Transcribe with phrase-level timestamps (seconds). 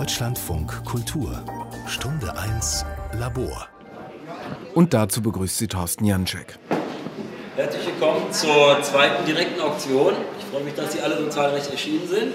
[0.00, 1.44] Deutschlandfunk Kultur
[1.86, 2.86] Stunde 1
[3.18, 3.68] Labor.
[4.74, 6.58] Und dazu begrüßt sie Thorsten Janczek.
[7.54, 10.14] Herzlich willkommen zur zweiten direkten Auktion.
[10.38, 12.34] Ich freue mich, dass Sie alle so zahlreich erschienen sind.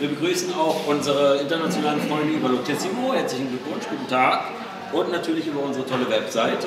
[0.00, 3.14] Wir begrüßen auch unsere internationalen Freunde über Lotissimo.
[3.14, 4.40] Herzlichen Glückwunsch, guten Tag.
[4.92, 6.66] Und natürlich über unsere tolle Webseite.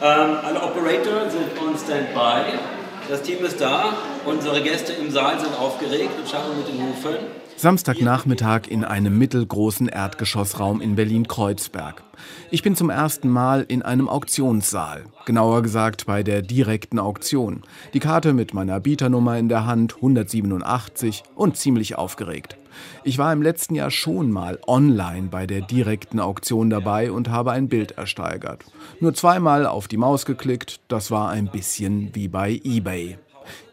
[0.00, 2.77] Ähm, alle Operator sind on Standby.
[3.08, 3.94] Das Team ist da.
[4.26, 7.16] Unsere Gäste im Saal sind aufgeregt und schauen mit den Hufen.
[7.56, 12.02] Samstagnachmittag in einem mittelgroßen Erdgeschossraum in Berlin-Kreuzberg.
[12.50, 17.62] Ich bin zum ersten Mal in einem Auktionssaal, genauer gesagt bei der direkten Auktion.
[17.94, 22.58] Die Karte mit meiner Bieternummer in der Hand, 187 und ziemlich aufgeregt.
[23.04, 27.52] Ich war im letzten Jahr schon mal online bei der direkten Auktion dabei und habe
[27.52, 28.64] ein Bild ersteigert.
[29.00, 33.18] Nur zweimal auf die Maus geklickt, das war ein bisschen wie bei eBay.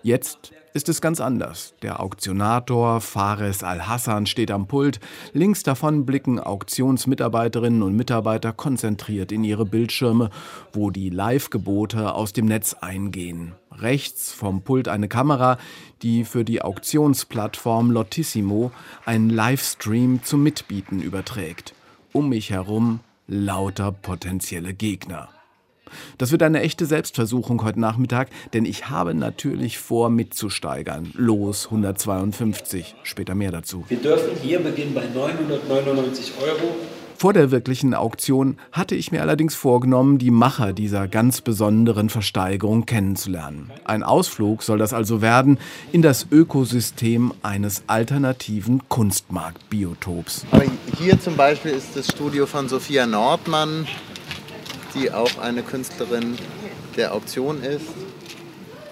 [0.04, 1.74] Jetzt ist es ganz anders.
[1.82, 5.00] Der Auktionator Fares Al-Hassan steht am Pult.
[5.32, 10.30] Links davon blicken Auktionsmitarbeiterinnen und Mitarbeiter konzentriert in ihre Bildschirme,
[10.74, 13.54] wo die Live-Gebote aus dem Netz eingehen.
[13.72, 15.58] Rechts vom Pult eine Kamera,
[16.02, 18.72] die für die Auktionsplattform Lotissimo
[19.06, 21.74] einen Livestream zum Mitbieten überträgt.
[22.12, 25.30] Um mich herum lauter potenzielle Gegner.
[26.18, 31.12] Das wird eine echte Selbstversuchung heute Nachmittag, denn ich habe natürlich vor, mitzusteigern.
[31.14, 33.86] Los 152, später mehr dazu.
[33.90, 36.76] Wir dürfen hier beginnen bei 999 Euro.
[37.18, 42.86] Vor der wirklichen Auktion hatte ich mir allerdings vorgenommen, die Macher dieser ganz besonderen Versteigerung
[42.86, 43.72] kennenzulernen.
[43.86, 45.58] Ein Ausflug soll das also werden
[45.94, 50.46] in das Ökosystem eines alternativen Kunstmarktbiotops.
[50.52, 50.66] Aber
[51.00, 53.88] hier zum Beispiel ist das Studio von Sophia Nordmann,
[54.96, 56.38] die auch eine Künstlerin
[56.96, 57.88] der Auktion ist.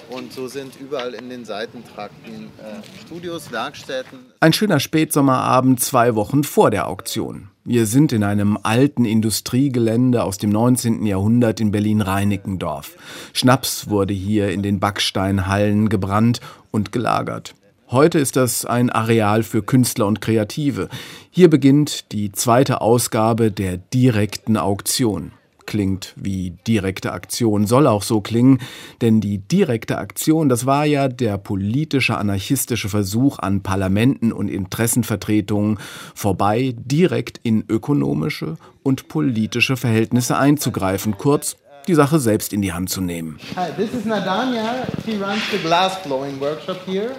[0.10, 4.20] Und so sind überall in den Seitentrakten äh, Studios, Werkstätten.
[4.42, 7.50] Ein schöner Spätsommerabend zwei Wochen vor der Auktion.
[7.64, 11.06] Wir sind in einem alten Industriegelände aus dem 19.
[11.06, 12.96] Jahrhundert in Berlin-Reinickendorf.
[13.32, 17.56] Schnaps wurde hier in den Backsteinhallen gebrannt und gelagert.
[17.90, 20.90] Heute ist das ein Areal für Künstler und Kreative.
[21.32, 25.32] Hier beginnt die zweite Ausgabe der direkten Auktion
[25.66, 28.60] klingt wie direkte Aktion, soll auch so klingen,
[29.02, 35.80] denn die direkte Aktion, das war ja der politische anarchistische Versuch an Parlamenten und Interessenvertretungen
[36.16, 41.58] vorbei, direkt in ökonomische und politische Verhältnisse einzugreifen, kurz
[41.88, 43.40] die Sache selbst in die Hand zu nehmen.
[43.56, 44.86] Hi, this is Nadania.
[45.06, 47.12] She runs the glass blowing workshop here.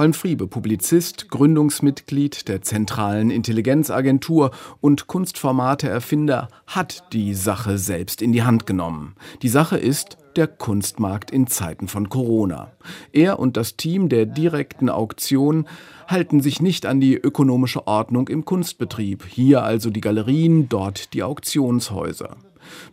[0.00, 4.50] Holm Friebe, Publizist, Gründungsmitglied der Zentralen Intelligenzagentur
[4.80, 9.14] und Kunstformate-Erfinder, hat die Sache selbst in die Hand genommen.
[9.42, 12.72] Die Sache ist der Kunstmarkt in Zeiten von Corona.
[13.12, 15.66] Er und das Team der direkten Auktion
[16.08, 19.26] halten sich nicht an die ökonomische Ordnung im Kunstbetrieb.
[19.26, 22.38] Hier also die Galerien, dort die Auktionshäuser.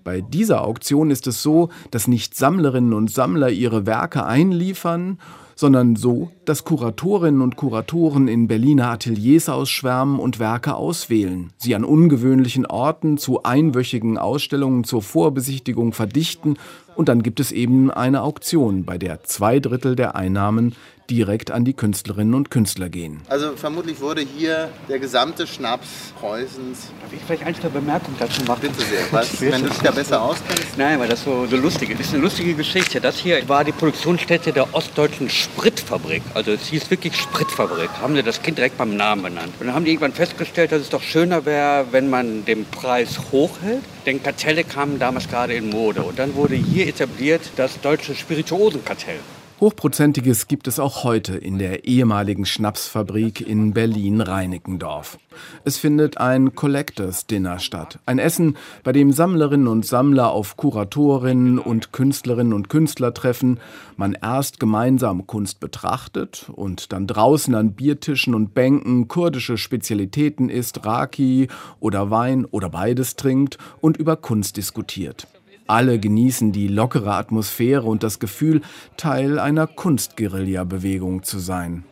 [0.04, 5.20] Bei dieser Auktion ist es so, dass nicht Sammlerinnen und Sammler ihre Werke einliefern,
[5.58, 11.84] sondern so, dass Kuratorinnen und Kuratoren in Berliner Ateliers ausschwärmen und Werke auswählen, sie an
[11.84, 16.58] ungewöhnlichen Orten zu einwöchigen Ausstellungen zur Vorbesichtigung verdichten.
[16.96, 20.76] Und dann gibt es eben eine Auktion, bei der zwei Drittel der Einnahmen
[21.10, 23.22] direkt an die Künstlerinnen und Künstler gehen.
[23.30, 26.88] Also vermutlich wurde hier der gesamte Schnaps Preußens.
[27.02, 28.62] Darf ich vielleicht eine Bemerkung dazu machen?
[28.62, 29.02] Bitte sehr.
[29.12, 30.78] Was, wenn du dich da besser auskennst?
[30.78, 32.00] Nein, weil das so, so lustig ist.
[32.00, 33.00] Das ist eine lustige Geschichte.
[33.00, 36.24] Das hier war die Produktionsstätte der Ostdeutschen Spritfabrik.
[36.34, 37.90] Also es hieß wirklich Spritfabrik.
[38.02, 39.54] Haben sie das Kind direkt beim Namen benannt.
[39.60, 43.20] Und dann haben die irgendwann festgestellt, dass es doch schöner wäre, wenn man den Preis
[43.32, 43.84] hochhält.
[44.06, 46.04] Denn Kartelle kamen damals gerade in Mode.
[46.04, 49.20] Und dann wurde hier etabliert das Deutsche Spirituosenkartell.
[49.60, 55.18] Hochprozentiges gibt es auch heute in der ehemaligen Schnapsfabrik in Berlin-Reinickendorf.
[55.64, 57.98] Es findet ein Collectors Dinner statt.
[58.06, 63.60] Ein Essen, bei dem Sammlerinnen und Sammler auf Kuratorinnen und Künstlerinnen und Künstler treffen,
[63.96, 70.86] man erst gemeinsam Kunst betrachtet und dann draußen an Biertischen und Bänken kurdische Spezialitäten isst,
[70.86, 71.48] Raki
[71.80, 75.28] oder Wein oder beides trinkt und über Kunst diskutiert.
[75.68, 78.62] Alle genießen die lockere Atmosphäre und das Gefühl,
[78.96, 81.84] Teil einer Kunstguerilla-Bewegung zu sein.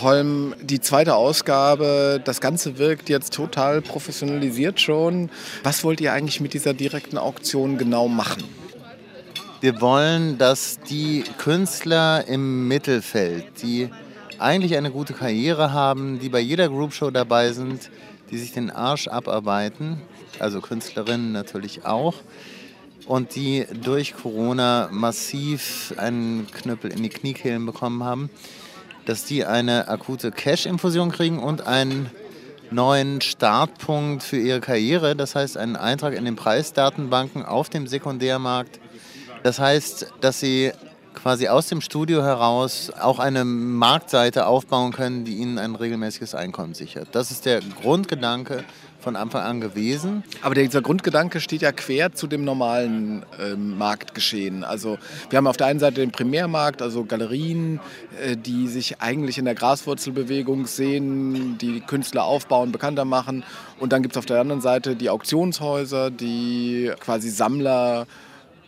[0.00, 5.30] Holm, die zweite Ausgabe, das Ganze wirkt jetzt total professionalisiert schon.
[5.64, 8.44] Was wollt ihr eigentlich mit dieser direkten Auktion genau machen?
[9.60, 13.90] Wir wollen, dass die Künstler im Mittelfeld, die
[14.38, 17.90] eigentlich eine gute Karriere haben, die bei jeder Groupshow dabei sind,
[18.30, 20.00] die sich den Arsch abarbeiten,
[20.38, 22.14] also Künstlerinnen natürlich auch,
[23.06, 28.30] und die durch Corona massiv einen Knüppel in die Kniekehlen bekommen haben,
[29.06, 32.10] dass die eine akute Cash-Infusion kriegen und einen
[32.70, 35.16] neuen Startpunkt für ihre Karriere.
[35.16, 38.78] Das heißt, einen Eintrag in den Preisdatenbanken auf dem Sekundärmarkt.
[39.42, 40.72] Das heißt, dass sie
[41.14, 46.74] quasi aus dem Studio heraus auch eine Marktseite aufbauen können, die ihnen ein regelmäßiges Einkommen
[46.74, 47.08] sichert.
[47.12, 48.64] Das ist der Grundgedanke
[49.00, 50.22] von Anfang an gewesen.
[50.42, 54.64] Aber dieser Grundgedanke steht ja quer zu dem normalen äh, Marktgeschehen.
[54.64, 54.98] Also
[55.28, 57.80] wir haben auf der einen Seite den Primärmarkt, also Galerien,
[58.22, 63.44] äh, die sich eigentlich in der Graswurzelbewegung sehen, die Künstler aufbauen, bekannter machen.
[63.78, 68.06] Und dann gibt es auf der anderen Seite die Auktionshäuser, die quasi Sammler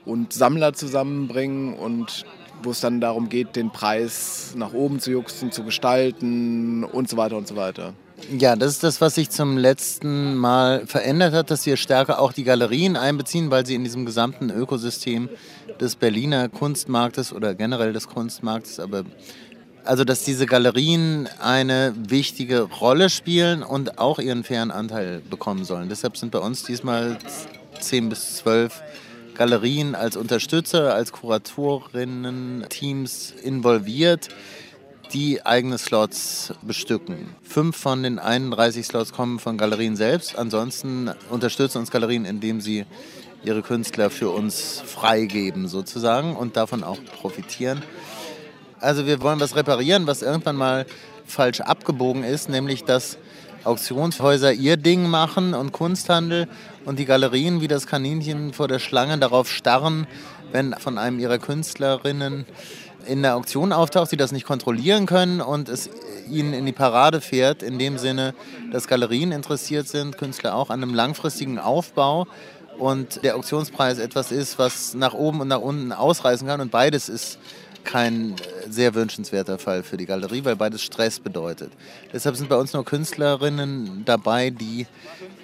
[0.04, 2.24] und Sammler zusammenbringen und
[2.62, 7.16] wo es dann darum geht, den Preis nach oben zu juxen, zu gestalten und so
[7.16, 7.94] weiter und so weiter.
[8.30, 12.32] Ja, das ist das, was sich zum letzten Mal verändert hat, dass wir stärker auch
[12.32, 15.28] die Galerien einbeziehen, weil sie in diesem gesamten Ökosystem
[15.80, 19.04] des Berliner Kunstmarktes oder generell des Kunstmarktes, aber
[19.84, 25.88] also dass diese Galerien eine wichtige Rolle spielen und auch ihren fairen Anteil bekommen sollen.
[25.88, 27.18] Deshalb sind bei uns diesmal
[27.80, 28.82] zehn bis zwölf
[29.34, 34.28] Galerien als Unterstützer, als Kuratorinnen, Teams involviert
[35.12, 37.34] die eigene Slots bestücken.
[37.42, 40.38] Fünf von den 31 Slots kommen von Galerien selbst.
[40.38, 42.86] Ansonsten unterstützen uns Galerien, indem sie
[43.44, 47.82] ihre Künstler für uns freigeben sozusagen und davon auch profitieren.
[48.80, 50.86] Also wir wollen was reparieren, was irgendwann mal
[51.26, 53.18] falsch abgebogen ist, nämlich dass
[53.64, 56.48] Auktionshäuser ihr Ding machen und Kunsthandel
[56.84, 60.06] und die Galerien wie das Kaninchen vor der Schlange darauf starren,
[60.50, 62.44] wenn von einem ihrer Künstlerinnen
[63.06, 65.90] in der Auktion auftaucht, sie das nicht kontrollieren können und es
[66.28, 68.34] ihnen in die Parade fährt, in dem Sinne,
[68.70, 72.26] dass Galerien interessiert sind, Künstler auch, an einem langfristigen Aufbau
[72.78, 77.08] und der Auktionspreis etwas ist, was nach oben und nach unten ausreißen kann und beides
[77.08, 77.38] ist
[77.84, 78.36] kein
[78.68, 81.72] sehr wünschenswerter Fall für die Galerie, weil beides Stress bedeutet.
[82.12, 84.86] Deshalb sind bei uns nur Künstlerinnen dabei, die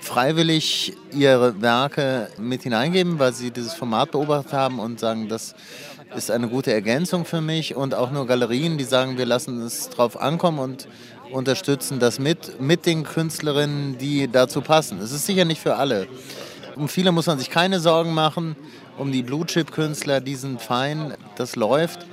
[0.01, 5.55] freiwillig ihre Werke mit hineingeben, weil sie dieses Format beobachtet haben und sagen, das
[6.15, 9.91] ist eine gute Ergänzung für mich und auch nur Galerien, die sagen, wir lassen es
[9.91, 10.89] drauf ankommen und
[11.33, 14.99] unterstützen das mit, mit den Künstlerinnen, die dazu passen.
[15.01, 16.09] Es ist sicher nicht für alle.
[16.77, 18.57] Um viele muss man sich keine Sorgen machen.
[18.99, 22.07] Um die Blue-Chip-Künstler, die sind fein, das läuft.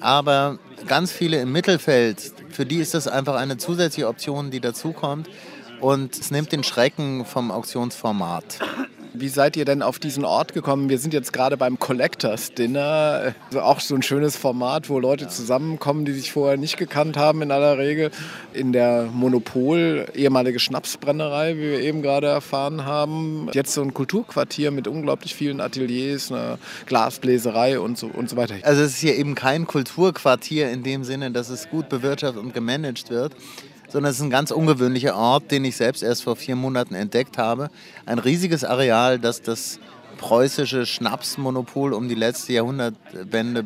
[0.00, 5.28] Aber ganz viele im Mittelfeld, für die ist das einfach eine zusätzliche Option, die dazukommt.
[5.80, 8.60] Und es nimmt den Schrecken vom Auktionsformat.
[9.12, 10.88] Wie seid ihr denn auf diesen Ort gekommen?
[10.88, 13.34] Wir sind jetzt gerade beim Collectors Dinner.
[13.46, 17.42] Also auch so ein schönes Format, wo Leute zusammenkommen, die sich vorher nicht gekannt haben
[17.42, 18.10] in aller Regel.
[18.52, 23.48] In der Monopol, ehemalige Schnapsbrennerei, wie wir eben gerade erfahren haben.
[23.52, 28.54] Jetzt so ein Kulturquartier mit unglaublich vielen Ateliers, einer Glasbläserei und so, und so weiter.
[28.62, 32.54] Also es ist hier eben kein Kulturquartier in dem Sinne, dass es gut bewirtschaftet und
[32.54, 33.34] gemanagt wird
[33.90, 37.38] sondern es ist ein ganz ungewöhnlicher Ort, den ich selbst erst vor vier Monaten entdeckt
[37.38, 37.70] habe.
[38.06, 39.80] Ein riesiges Areal, das das
[40.18, 43.64] preußische Schnapsmonopol um die letzte Jahrhundertwende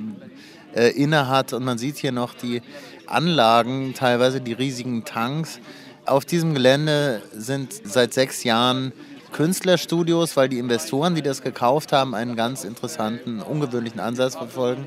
[0.74, 1.52] äh, innehat.
[1.52, 2.62] Und man sieht hier noch die
[3.06, 5.60] Anlagen, teilweise die riesigen Tanks.
[6.06, 8.92] Auf diesem Gelände sind seit sechs Jahren
[9.32, 14.86] Künstlerstudios, weil die Investoren, die das gekauft haben, einen ganz interessanten, ungewöhnlichen Ansatz verfolgen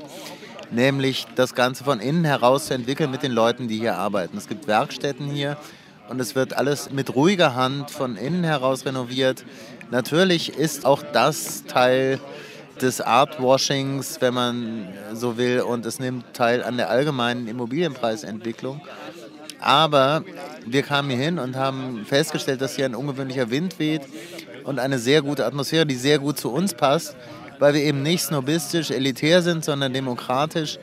[0.70, 4.36] nämlich das Ganze von innen heraus zu entwickeln mit den Leuten, die hier arbeiten.
[4.36, 5.56] Es gibt Werkstätten hier
[6.08, 9.44] und es wird alles mit ruhiger Hand von innen heraus renoviert.
[9.90, 12.18] Natürlich ist auch das Teil
[12.80, 18.80] des Artwashings, wenn man so will, und es nimmt teil an der allgemeinen Immobilienpreisentwicklung.
[19.60, 20.22] Aber
[20.64, 24.02] wir kamen hier hin und haben festgestellt, dass hier ein ungewöhnlicher Wind weht
[24.64, 27.16] und eine sehr gute Atmosphäre, die sehr gut zu uns passt
[27.58, 30.78] weil wir eben nicht snobistisch, elitär sind, sondern demokratisch.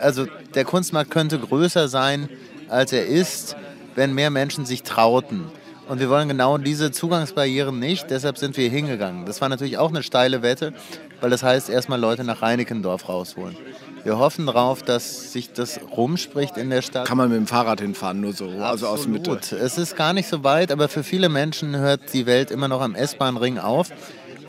[0.00, 2.28] Also der Kunstmarkt könnte größer sein,
[2.68, 3.56] als er ist,
[3.94, 5.44] wenn mehr Menschen sich trauten.
[5.88, 9.26] Und wir wollen genau diese Zugangsbarrieren nicht, deshalb sind wir hingegangen.
[9.26, 10.72] Das war natürlich auch eine steile Wette,
[11.20, 13.56] weil das heißt, erstmal Leute nach Reinickendorf rausholen.
[14.02, 17.06] Wir hoffen darauf, dass sich das rumspricht in der Stadt.
[17.06, 18.64] Kann man mit dem Fahrrad hinfahren, nur so, Absolut.
[18.64, 19.56] also aus Mitte.
[19.56, 22.80] Es ist gar nicht so weit, aber für viele Menschen hört die Welt immer noch
[22.80, 23.88] am S-Bahn-Ring auf.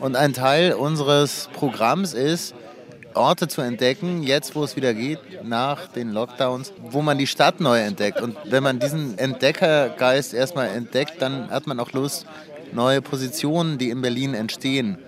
[0.00, 2.54] Und ein Teil unseres Programms ist,
[3.14, 7.60] Orte zu entdecken, jetzt wo es wieder geht, nach den Lockdowns, wo man die Stadt
[7.60, 8.20] neu entdeckt.
[8.20, 12.26] Und wenn man diesen Entdeckergeist erstmal entdeckt, dann hat man auch Lust,
[12.72, 14.98] neue Positionen, die in Berlin entstehen,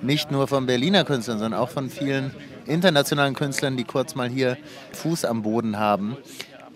[0.00, 2.34] nicht nur von Berliner Künstlern, sondern auch von vielen
[2.66, 4.56] internationalen Künstlern, die kurz mal hier
[4.92, 6.16] Fuß am Boden haben.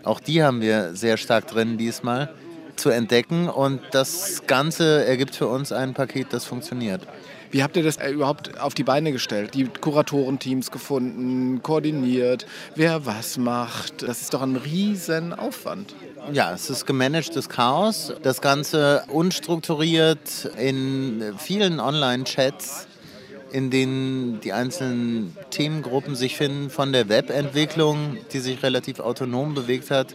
[0.04, 2.34] Auch die haben wir sehr stark drin diesmal
[2.76, 7.02] zu entdecken und das Ganze ergibt für uns ein Paket, das funktioniert.
[7.52, 9.52] Wie habt ihr das äh, überhaupt auf die Beine gestellt?
[9.52, 14.02] Die Kuratorenteams gefunden, koordiniert, wer was macht?
[14.02, 15.94] Das ist doch ein riesen Aufwand.
[16.32, 18.14] Ja, es ist gemanagtes Chaos.
[18.22, 22.86] Das Ganze unstrukturiert in vielen Online-Chats,
[23.52, 29.90] in denen die einzelnen Themengruppen sich finden, von der Webentwicklung, die sich relativ autonom bewegt
[29.90, 30.14] hat,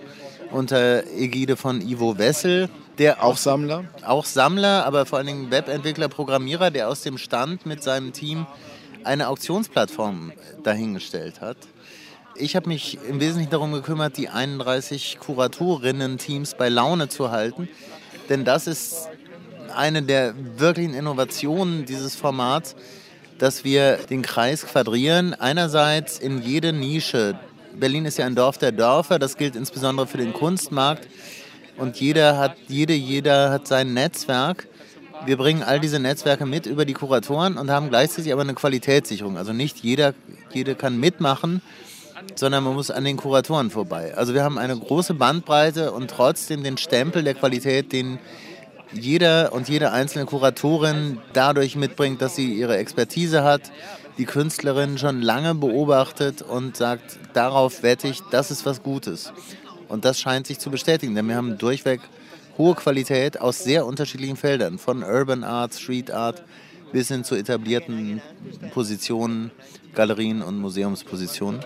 [0.49, 6.07] unter Ägide von Ivo Wessel, der auch, Sammler, auch Sammler, aber vor allen Dingen Webentwickler,
[6.07, 8.47] Programmierer, der aus dem Stand mit seinem Team
[9.03, 11.57] eine Auktionsplattform dahingestellt hat.
[12.35, 17.69] Ich habe mich im Wesentlichen darum gekümmert, die 31 Kuratorinnen-Teams bei Laune zu halten,
[18.29, 19.09] denn das ist
[19.75, 22.75] eine der wirklichen Innovationen dieses Formats,
[23.37, 25.33] dass wir den Kreis quadrieren.
[25.33, 27.39] Einerseits in jede Nische.
[27.75, 31.07] Berlin ist ja ein Dorf der Dörfer, das gilt insbesondere für den Kunstmarkt.
[31.77, 34.67] Und jeder hat, jede, jeder hat sein Netzwerk.
[35.25, 39.37] Wir bringen all diese Netzwerke mit über die Kuratoren und haben gleichzeitig aber eine Qualitätssicherung.
[39.37, 40.13] Also nicht jeder,
[40.53, 41.61] jede kann mitmachen,
[42.35, 44.13] sondern man muss an den Kuratoren vorbei.
[44.15, 48.19] Also wir haben eine große Bandbreite und trotzdem den Stempel der Qualität, den
[48.93, 53.61] jeder und jede einzelne Kuratorin dadurch mitbringt, dass sie ihre Expertise hat,
[54.17, 59.31] die Künstlerin schon lange beobachtet und sagt, darauf wette ich, das ist was Gutes.
[59.87, 62.01] Und das scheint sich zu bestätigen, denn wir haben durchweg
[62.57, 66.43] hohe Qualität aus sehr unterschiedlichen Feldern, von Urban Art, Street Art
[66.91, 68.21] bis hin zu etablierten
[68.73, 69.51] Positionen,
[69.93, 71.59] Galerien und Museumspositionen.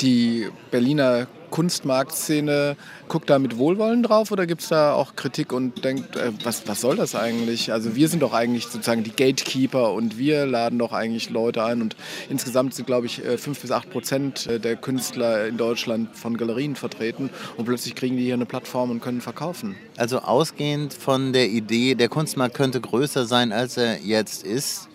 [0.00, 2.76] Die Berliner Kunstmarktszene
[3.08, 6.66] guckt da mit Wohlwollen drauf oder gibt es da auch Kritik und denkt, äh, was,
[6.66, 7.72] was soll das eigentlich?
[7.72, 11.80] Also wir sind doch eigentlich sozusagen die Gatekeeper und wir laden doch eigentlich Leute ein
[11.80, 11.94] und
[12.28, 16.36] insgesamt sind, glaube ich, äh, fünf bis acht Prozent äh, der Künstler in Deutschland von
[16.36, 19.76] Galerien vertreten und plötzlich kriegen die hier eine Plattform und können verkaufen.
[19.98, 24.88] Also ausgehend von der Idee, der Kunstmarkt könnte größer sein, als er jetzt ist,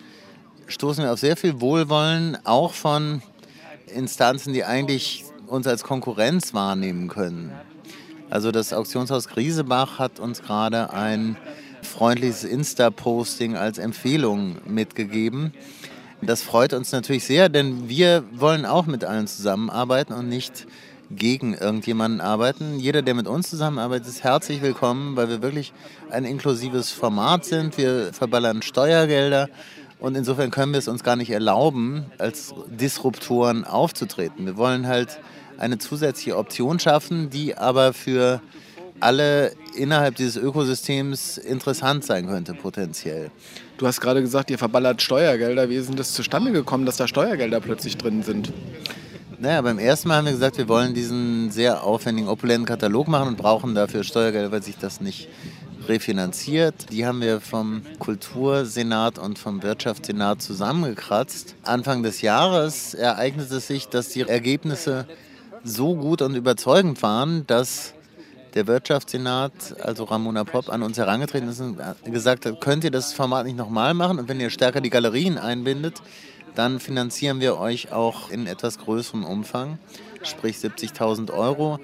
[0.66, 3.22] stoßen wir auf sehr viel Wohlwollen, auch von
[3.86, 7.52] Instanzen, die eigentlich uns als Konkurrenz wahrnehmen können.
[8.30, 11.36] Also das Auktionshaus Griesebach hat uns gerade ein
[11.82, 15.52] freundliches Insta-Posting als Empfehlung mitgegeben.
[16.20, 20.66] Das freut uns natürlich sehr, denn wir wollen auch mit allen zusammenarbeiten und nicht
[21.10, 22.78] gegen irgendjemanden arbeiten.
[22.78, 25.72] Jeder, der mit uns zusammenarbeitet, ist herzlich willkommen, weil wir wirklich
[26.10, 27.78] ein inklusives Format sind.
[27.78, 29.48] Wir verballern Steuergelder
[30.00, 34.44] und insofern können wir es uns gar nicht erlauben, als Disruptoren aufzutreten.
[34.44, 35.18] Wir wollen halt
[35.58, 38.40] eine zusätzliche Option schaffen, die aber für
[39.00, 43.30] alle innerhalb dieses Ökosystems interessant sein könnte, potenziell.
[43.76, 45.68] Du hast gerade gesagt, ihr verballert Steuergelder.
[45.70, 48.52] Wie ist denn das zustande gekommen, dass da Steuergelder plötzlich drin sind?
[49.40, 53.28] Naja, beim ersten Mal haben wir gesagt, wir wollen diesen sehr aufwendigen, opulenten Katalog machen
[53.28, 55.28] und brauchen dafür Steuergelder, weil sich das nicht
[55.86, 56.90] refinanziert.
[56.90, 61.54] Die haben wir vom Kultursenat und vom Wirtschaftssenat zusammengekratzt.
[61.62, 65.06] Anfang des Jahres ereignete es sich, dass die Ergebnisse
[65.64, 67.94] so gut und überzeugend waren, dass
[68.54, 73.12] der Wirtschaftssenat, also Ramona Popp, an uns herangetreten ist und gesagt hat, könnt ihr das
[73.12, 74.18] Format nicht nochmal machen?
[74.18, 76.02] Und wenn ihr stärker die Galerien einbindet,
[76.54, 79.78] dann finanzieren wir euch auch in etwas größerem Umfang,
[80.22, 81.78] sprich 70.000 Euro.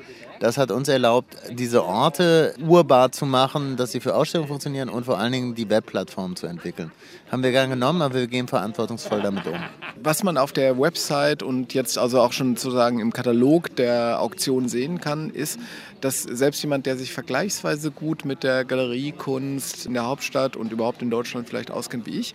[0.44, 5.06] Das hat uns erlaubt, diese Orte urbar zu machen, dass sie für Ausstellungen funktionieren und
[5.06, 6.92] vor allen Dingen die Webplattform zu entwickeln.
[7.32, 9.54] Haben wir gern genommen, aber wir gehen verantwortungsvoll damit um.
[10.02, 14.68] Was man auf der Website und jetzt also auch schon sozusagen im Katalog der Auktion
[14.68, 15.58] sehen kann, ist,
[16.02, 21.00] dass selbst jemand, der sich vergleichsweise gut mit der Galeriekunst in der Hauptstadt und überhaupt
[21.00, 22.34] in Deutschland vielleicht auskennt wie ich,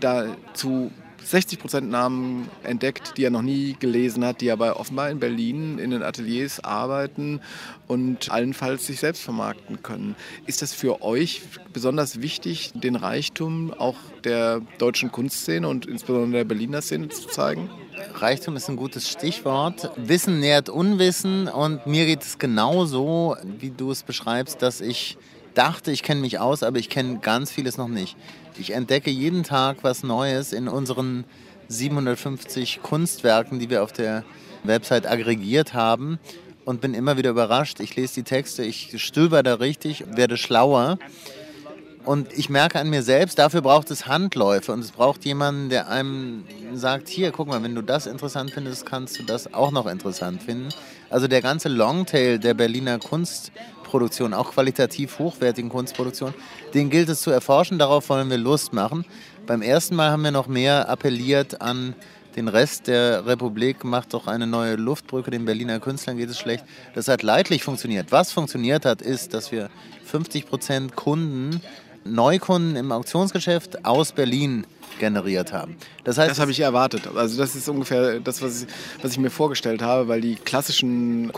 [0.00, 0.90] da zu
[1.24, 5.78] 60 Prozent Namen entdeckt, die er noch nie gelesen hat, die aber offenbar in Berlin
[5.78, 7.40] in den Ateliers arbeiten
[7.86, 10.14] und allenfalls sich selbst vermarkten können.
[10.46, 16.44] Ist das für euch besonders wichtig, den Reichtum auch der deutschen Kunstszene und insbesondere der
[16.44, 17.70] Berliner Szene zu zeigen?
[18.14, 19.90] Reichtum ist ein gutes Stichwort.
[19.96, 25.16] Wissen nährt Unwissen und mir geht es genauso, wie du es beschreibst, dass ich
[25.54, 28.16] dachte, ich kenne mich aus, aber ich kenne ganz vieles noch nicht.
[28.58, 31.24] Ich entdecke jeden Tag was Neues in unseren
[31.68, 34.24] 750 Kunstwerken, die wir auf der
[34.64, 36.18] Website aggregiert haben
[36.64, 37.80] und bin immer wieder überrascht.
[37.80, 40.98] Ich lese die Texte, ich stöber da richtig, werde schlauer.
[42.04, 45.88] Und ich merke an mir selbst, dafür braucht es Handläufe und es braucht jemanden, der
[45.88, 46.44] einem
[46.74, 50.42] sagt, hier, guck mal, wenn du das interessant findest, kannst du das auch noch interessant
[50.42, 50.70] finden.
[51.10, 53.52] Also der ganze Longtail der Berliner Kunst
[53.92, 56.32] Kunstproduktion, auch qualitativ hochwertigen Kunstproduktion,
[56.72, 57.78] den gilt es zu erforschen.
[57.78, 59.04] Darauf wollen wir Lust machen.
[59.46, 61.94] Beim ersten Mal haben wir noch mehr appelliert an
[62.34, 66.64] den Rest der Republik, macht doch eine neue Luftbrücke, den Berliner Künstlern geht es schlecht.
[66.94, 68.10] Das hat leidlich funktioniert.
[68.10, 69.68] Was funktioniert hat, ist, dass wir
[70.06, 71.60] 50 Prozent Kunden
[72.04, 74.66] Neukunden im Auktionsgeschäft aus Berlin
[74.98, 75.76] generiert haben.
[76.02, 77.02] Das heißt, das habe ich erwartet.
[77.14, 78.68] Also das ist ungefähr das, was ich,
[79.02, 81.30] was ich mir vorgestellt habe, weil die klassischen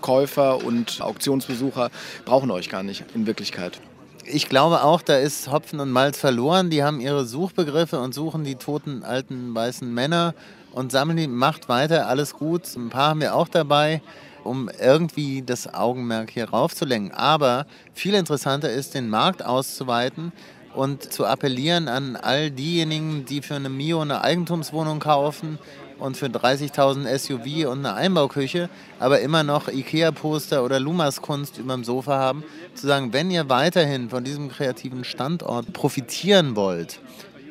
[0.00, 1.90] Kunstkäufer und Auktionsbesucher
[2.24, 3.80] brauchen euch gar nicht in Wirklichkeit.
[4.24, 6.70] Ich glaube auch, da ist Hopfen und Malz verloren.
[6.70, 10.34] Die haben ihre Suchbegriffe und suchen die toten alten weißen Männer
[10.72, 12.06] und sammeln die Macht weiter.
[12.06, 12.62] Alles gut.
[12.76, 14.02] Ein paar haben wir auch dabei
[14.42, 17.12] um irgendwie das Augenmerk hier raufzulenken.
[17.12, 20.32] Aber viel interessanter ist, den Markt auszuweiten
[20.74, 25.58] und zu appellieren an all diejenigen, die für eine Mio eine Eigentumswohnung kaufen
[26.00, 31.84] und für 30.000 SUV und eine Einbauküche, aber immer noch Ikea-Poster oder Lumas-Kunst über dem
[31.84, 32.42] Sofa haben,
[32.74, 37.00] zu sagen, wenn ihr weiterhin von diesem kreativen Standort profitieren wollt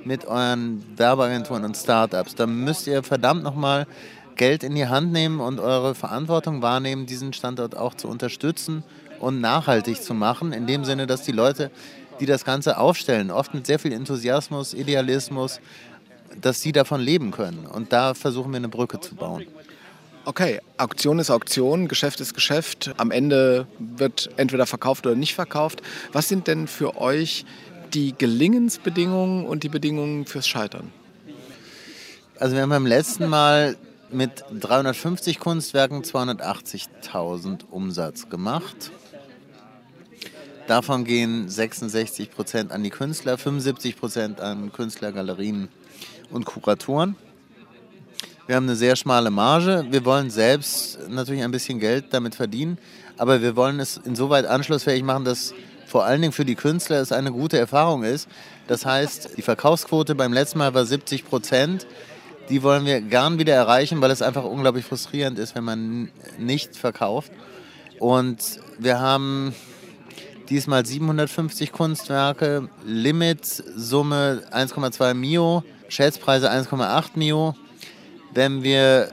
[0.04, 3.86] mit euren Werbeagenturen und Startups, dann müsst ihr verdammt nochmal
[4.36, 8.84] Geld in die Hand nehmen und eure Verantwortung wahrnehmen, diesen Standort auch zu unterstützen
[9.20, 11.72] und nachhaltig zu machen, in dem Sinne, dass die Leute,
[12.20, 15.60] die das Ganze aufstellen, oft mit sehr viel Enthusiasmus, Idealismus,
[16.40, 17.66] dass sie davon leben können.
[17.66, 19.46] Und da versuchen wir eine Brücke zu bauen.
[20.26, 22.94] Okay, Auktion ist Auktion, Geschäft ist Geschäft.
[22.98, 25.82] Am Ende wird entweder verkauft oder nicht verkauft.
[26.12, 27.46] Was sind denn für euch
[27.94, 30.92] die Gelingensbedingungen und die Bedingungen fürs Scheitern?
[32.38, 33.76] Also wir haben beim letzten Mal
[34.12, 38.92] mit 350 Kunstwerken 280.000 Umsatz gemacht.
[40.68, 45.70] Davon gehen 66 Prozent an die Künstler, 75 Prozent an Künstler, Galerien
[46.32, 47.16] und Kuratoren.
[48.48, 49.86] Wir haben eine sehr schmale Marge.
[49.90, 52.78] Wir wollen selbst natürlich ein bisschen Geld damit verdienen,
[53.18, 55.54] aber wir wollen es insoweit anschlussfähig machen, dass
[55.86, 58.28] vor allen Dingen für die Künstler es eine gute Erfahrung ist.
[58.68, 61.88] Das heißt, die Verkaufsquote beim letzten Mal war 70 Prozent
[62.50, 66.10] die wollen wir gern wieder erreichen, weil es einfach unglaublich frustrierend ist, wenn man
[66.40, 67.32] nicht verkauft.
[68.00, 69.54] Und wir haben
[70.50, 77.56] diesmal 750 Kunstwerke, Limitsumme 1,2 Mio, Schätzpreise 1,8 Mio.
[78.34, 79.10] Wenn wir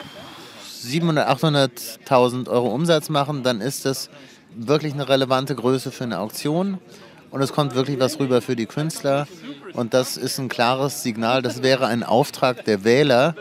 [0.68, 4.10] 700, 800.000 Euro Umsatz machen, dann ist das
[4.54, 6.78] wirklich eine relevante Größe für eine Auktion
[7.30, 9.26] und es kommt wirklich was rüber für die Künstler.
[9.72, 11.42] Und das ist ein klares Signal.
[11.42, 13.34] Das wäre ein Auftrag der Wähler,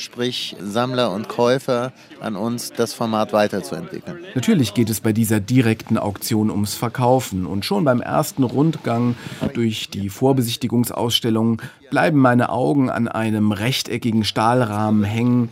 [0.00, 4.18] sprich Sammler und Käufer, an uns, das Format weiterzuentwickeln.
[4.34, 7.46] Natürlich geht es bei dieser direkten Auktion ums Verkaufen.
[7.46, 9.16] Und schon beim ersten Rundgang
[9.54, 15.50] durch die Vorbesichtigungsausstellung bleiben meine Augen an einem rechteckigen Stahlrahmen hängen,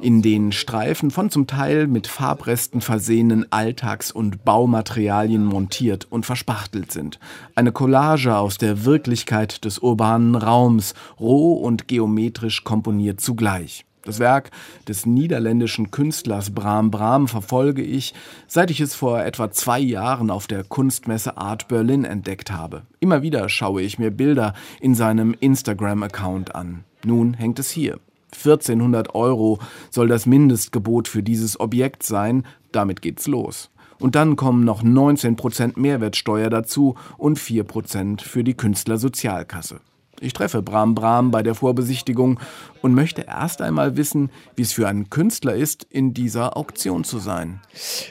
[0.00, 6.90] in den Streifen von zum Teil mit Farbresten versehenen Alltags- und Baumaterialien montiert und verspachtelt
[6.90, 7.18] sind.
[7.54, 13.84] Eine Collage aus der Wirklichkeit des urbanen Raums, roh und geometrisch komponiert zugleich.
[14.02, 14.50] Das Werk
[14.88, 18.14] des niederländischen Künstlers Bram Bram verfolge ich,
[18.46, 22.82] seit ich es vor etwa zwei Jahren auf der Kunstmesse Art Berlin entdeckt habe.
[23.00, 26.84] Immer wieder schaue ich mir Bilder in seinem Instagram-Account an.
[27.04, 28.00] Nun hängt es hier.
[28.32, 29.58] 1400 Euro
[29.90, 33.70] soll das Mindestgebot für dieses Objekt sein, damit geht's los.
[33.98, 39.80] Und dann kommen noch 19% Mehrwertsteuer dazu und 4% für die Künstlersozialkasse.
[40.20, 42.38] Ich treffe Bram Bram bei der Vorbesichtigung
[42.82, 47.18] und möchte erst einmal wissen, wie es für einen Künstler ist, in dieser Auktion zu
[47.18, 47.60] sein.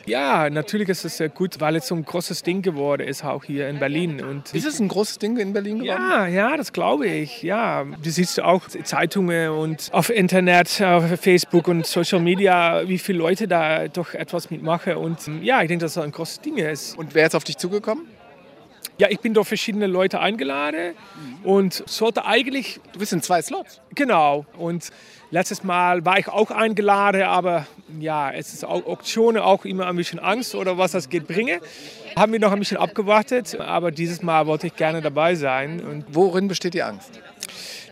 [0.05, 3.43] Ja, natürlich ist es sehr gut, weil es so ein großes Ding geworden ist, auch
[3.43, 4.23] hier in Berlin.
[4.23, 6.01] Und ist es ein großes Ding in Berlin geworden?
[6.01, 7.43] Ja, ja, das glaube ich.
[7.43, 13.19] Ja, du siehst auch Zeitungen und auf Internet, auf Facebook und Social Media, wie viele
[13.19, 14.95] Leute da doch etwas mitmachen.
[14.95, 16.97] Und ja, ich denke, dass es ein großes Ding ist.
[16.97, 18.05] Und wer ist auf dich zugekommen?
[18.99, 20.93] Ja, ich bin durch verschiedene Leute eingeladen
[21.43, 22.81] und sollte eigentlich.
[22.91, 23.79] Du bist in zwei Slots.
[23.95, 24.45] Genau.
[24.57, 24.89] Und
[25.31, 27.65] letztes Mal war ich auch eingeladen, aber
[27.97, 31.61] ja, es ist auch Auktionen auch immer ein bisschen Angst oder was das geht bringen.
[32.17, 35.79] Haben wir noch ein bisschen abgewartet, aber dieses Mal wollte ich gerne dabei sein.
[35.79, 37.21] Und Worin besteht die Angst?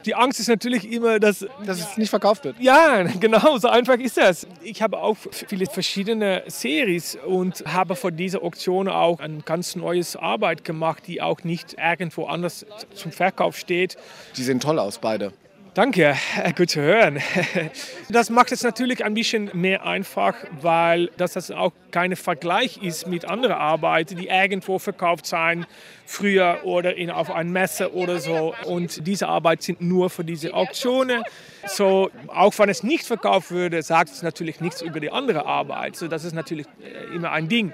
[0.08, 2.56] Die Angst ist natürlich immer, dass, dass es nicht verkauft wird.
[2.62, 4.48] Ja, genau, so einfach ist das.
[4.64, 10.16] Ich habe auch viele verschiedene Series und habe vor dieser Auktion auch ein ganz neues
[10.16, 13.98] Arbeit gemacht, die auch nicht irgendwo anders zum Verkauf steht.
[14.38, 15.34] Die sehen toll aus, beide.
[15.78, 16.16] Danke,
[16.56, 17.22] gut zu hören.
[18.10, 23.26] Das macht es natürlich ein bisschen mehr einfach, weil das auch kein Vergleich ist mit
[23.26, 25.68] anderen Arbeiten, die irgendwo verkauft sein,
[26.04, 28.56] früher oder in, auf einer Messe oder so.
[28.66, 31.22] Und diese Arbeiten sind nur für diese Auktionen.
[31.68, 35.96] So, auch wenn es nicht verkauft würde, sagt es natürlich nichts über die andere Arbeit.
[35.96, 37.74] So, das ist natürlich äh, immer ein Ding.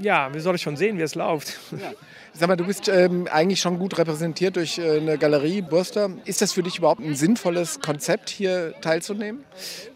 [0.00, 1.58] Ja, wir sollen schon sehen, wie es läuft.
[1.72, 1.92] Ja.
[2.32, 6.10] Sag mal, du bist ähm, eigentlich schon gut repräsentiert durch äh, eine Galerie, Burster.
[6.24, 9.44] Ist das für dich überhaupt ein sinnvolles Konzept, hier teilzunehmen?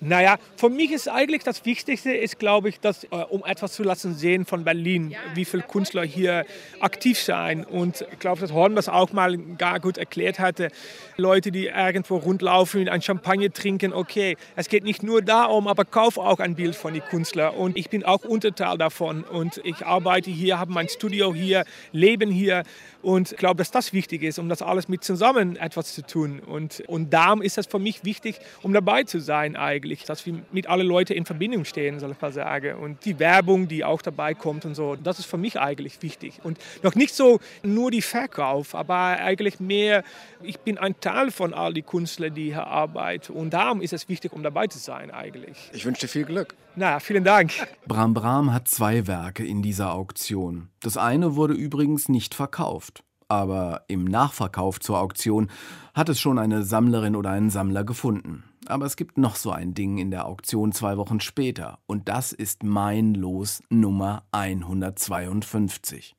[0.01, 3.85] Naja, für mich ist eigentlich das Wichtigste, ist, glaube ich, dass, äh, um etwas zu
[3.85, 6.45] lassen sehen von Berlin, wie viele Künstler hier
[6.81, 7.65] aktiv sein.
[7.65, 10.71] Und ich glaube, dass Horn das auch mal gar gut erklärt hatte.
[11.17, 16.19] Leute, die irgendwo rundlaufen, ein Champagner trinken, okay, es geht nicht nur darum, aber kauf
[16.19, 17.55] auch ein Bild von den Künstlern.
[17.55, 19.23] Und ich bin auch Unterteil davon.
[19.23, 22.65] Und ich arbeite hier, habe mein Studio hier, leben hier.
[23.05, 26.41] Und ich glaube, dass das wichtig ist, um das alles mit zusammen etwas zu tun.
[26.41, 30.41] Und, und darum ist es für mich wichtig, um dabei zu sein eigentlich, dass wir
[30.53, 32.77] mit allen Leuten in Verbindung stehen, soll ich mal sagen.
[32.77, 36.41] Und die Werbung, die auch dabei kommt und so, das ist für mich eigentlich wichtig.
[36.45, 40.03] Und noch nicht so nur die Verkauf, aber eigentlich mehr,
[40.43, 43.35] ich bin ein Teil von all die Künstler, die hier arbeiten.
[43.35, 45.59] Und darum ist es wichtig, um dabei zu sein eigentlich.
[45.75, 46.55] Ich wünsche dir viel Glück.
[46.77, 47.53] Na, vielen Dank.
[47.87, 50.71] Bram Bram hat zwei Werke in dieser Auktion.
[50.81, 53.05] Das eine wurde übrigens nicht verkauft.
[53.29, 55.51] Aber im Nachverkauf zur Auktion
[55.95, 58.45] hat es schon eine Sammlerin oder einen Sammler gefunden.
[58.67, 61.79] Aber es gibt noch so ein Ding in der Auktion zwei Wochen später.
[61.87, 66.17] Und das ist mein Los Nummer 152.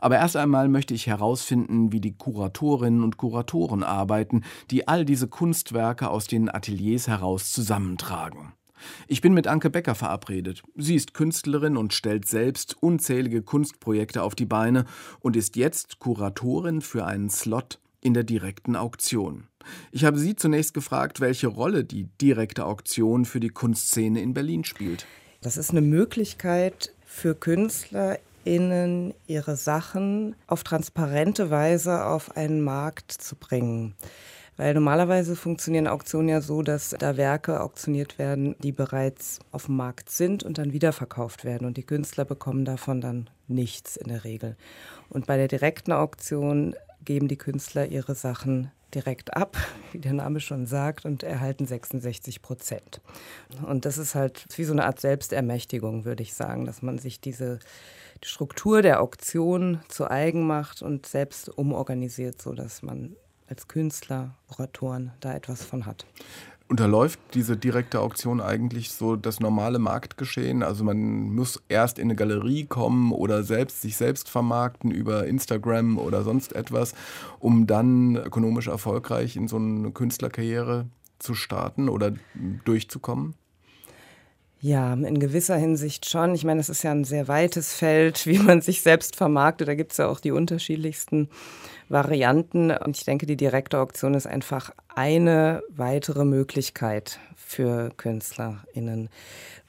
[0.00, 5.28] Aber erst einmal möchte ich herausfinden, wie die Kuratorinnen und Kuratoren arbeiten, die all diese
[5.28, 8.52] Kunstwerke aus den Ateliers heraus zusammentragen.
[9.06, 10.62] Ich bin mit Anke Becker verabredet.
[10.76, 14.84] Sie ist Künstlerin und stellt selbst unzählige Kunstprojekte auf die Beine
[15.20, 19.48] und ist jetzt Kuratorin für einen Slot in der direkten Auktion.
[19.92, 24.64] Ich habe sie zunächst gefragt, welche Rolle die direkte Auktion für die Kunstszene in Berlin
[24.64, 25.06] spielt.
[25.40, 33.36] Das ist eine Möglichkeit für KünstlerInnen, ihre Sachen auf transparente Weise auf einen Markt zu
[33.36, 33.94] bringen.
[34.58, 39.76] Weil normalerweise funktionieren Auktionen ja so, dass da Werke auktioniert werden, die bereits auf dem
[39.76, 41.64] Markt sind und dann wiederverkauft werden.
[41.64, 44.56] Und die Künstler bekommen davon dann nichts in der Regel.
[45.08, 49.56] Und bei der direkten Auktion geben die Künstler ihre Sachen direkt ab,
[49.92, 53.00] wie der Name schon sagt, und erhalten 66 Prozent.
[53.64, 57.20] Und das ist halt wie so eine Art Selbstermächtigung, würde ich sagen, dass man sich
[57.20, 57.60] diese
[58.24, 63.14] Struktur der Auktion zu eigen macht und selbst umorganisiert, sodass man
[63.48, 66.06] als Künstler, Oratoren da etwas von hat.
[66.68, 70.62] Unterläuft diese direkte Auktion eigentlich so das normale Marktgeschehen?
[70.62, 75.98] Also man muss erst in eine Galerie kommen oder selbst sich selbst vermarkten über Instagram
[75.98, 76.94] oder sonst etwas,
[77.38, 80.86] um dann ökonomisch erfolgreich in so eine Künstlerkarriere
[81.18, 82.12] zu starten oder
[82.66, 83.34] durchzukommen?
[84.60, 86.34] Ja, in gewisser Hinsicht schon.
[86.34, 89.68] Ich meine, es ist ja ein sehr weites Feld, wie man sich selbst vermarktet.
[89.68, 91.28] Da gibt es ja auch die unterschiedlichsten
[91.88, 92.72] Varianten.
[92.72, 99.08] Und ich denke, die direkte Auktion ist einfach eine weitere Möglichkeit für KünstlerInnen.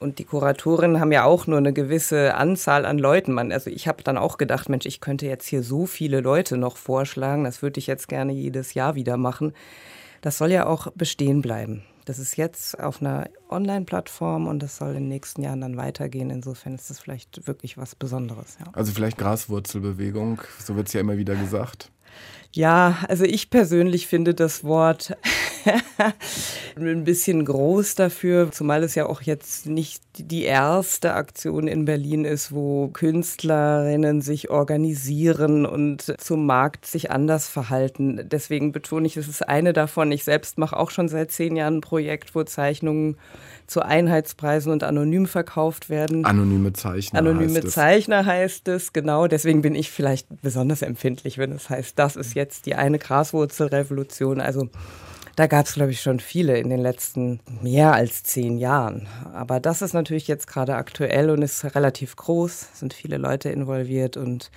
[0.00, 3.32] Und die Kuratorinnen haben ja auch nur eine gewisse Anzahl an Leuten.
[3.32, 6.56] Man, also ich habe dann auch gedacht, Mensch, ich könnte jetzt hier so viele Leute
[6.56, 7.44] noch vorschlagen.
[7.44, 9.54] Das würde ich jetzt gerne jedes Jahr wieder machen.
[10.20, 11.84] Das soll ja auch bestehen bleiben.
[12.10, 16.28] Das ist jetzt auf einer Online-Plattform und das soll in den nächsten Jahren dann weitergehen.
[16.28, 18.56] Insofern ist das vielleicht wirklich was Besonderes.
[18.58, 18.66] Ja.
[18.72, 21.92] Also vielleicht Graswurzelbewegung, so wird es ja immer wieder gesagt.
[22.52, 25.16] Ja, also ich persönlich finde das Wort
[26.76, 32.24] ein bisschen groß dafür, zumal es ja auch jetzt nicht die erste Aktion in Berlin
[32.24, 38.28] ist, wo Künstlerinnen sich organisieren und zum Markt sich anders verhalten.
[38.30, 40.12] Deswegen betone ich, es ist eine davon.
[40.12, 43.16] Ich selbst mache auch schon seit zehn Jahren ein Projekt, wo Zeichnungen
[43.66, 46.24] zu Einheitspreisen und anonym verkauft werden.
[46.24, 47.20] Anonyme Zeichner.
[47.20, 49.28] Anonyme heißt Zeichner heißt es, genau.
[49.28, 54.40] Deswegen bin ich vielleicht besonders empfindlich, wenn es heißt, das ist jetzt die eine Graswurzelrevolution.
[54.40, 54.68] Also
[55.40, 59.08] da gab es, glaube ich, schon viele in den letzten mehr als zehn Jahren.
[59.32, 64.18] Aber das ist natürlich jetzt gerade aktuell und ist relativ groß, sind viele Leute involviert
[64.18, 64.50] und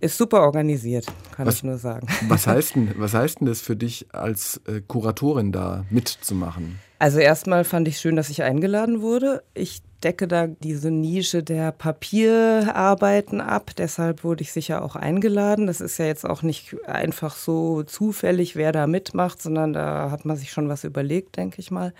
[0.00, 2.06] ist super organisiert, kann was, ich nur sagen.
[2.28, 6.78] Was heißt, denn, was heißt denn das für dich als äh, Kuratorin da mitzumachen?
[6.98, 9.42] Also erstmal fand ich schön, dass ich eingeladen wurde.
[9.54, 13.72] Ich decke da diese Nische der Papierarbeiten ab.
[13.76, 15.66] Deshalb wurde ich sicher auch eingeladen.
[15.66, 20.24] Das ist ja jetzt auch nicht einfach so zufällig, wer da mitmacht, sondern da hat
[20.24, 21.92] man sich schon was überlegt, denke ich mal.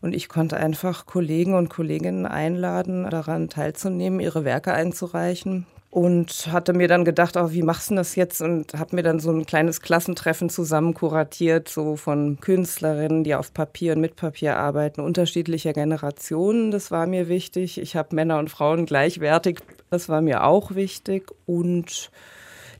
[0.00, 6.72] Und ich konnte einfach Kollegen und Kolleginnen einladen, daran teilzunehmen, ihre Werke einzureichen und hatte
[6.72, 8.40] mir dann gedacht, oh, wie machst du das jetzt?
[8.40, 13.52] Und habe mir dann so ein kleines Klassentreffen zusammen kuratiert, so von Künstlerinnen, die auf
[13.52, 16.70] Papier und mit Papier arbeiten, unterschiedlicher Generationen.
[16.70, 17.80] Das war mir wichtig.
[17.80, 19.58] Ich habe Männer und Frauen gleichwertig.
[19.90, 21.32] Das war mir auch wichtig.
[21.44, 22.12] Und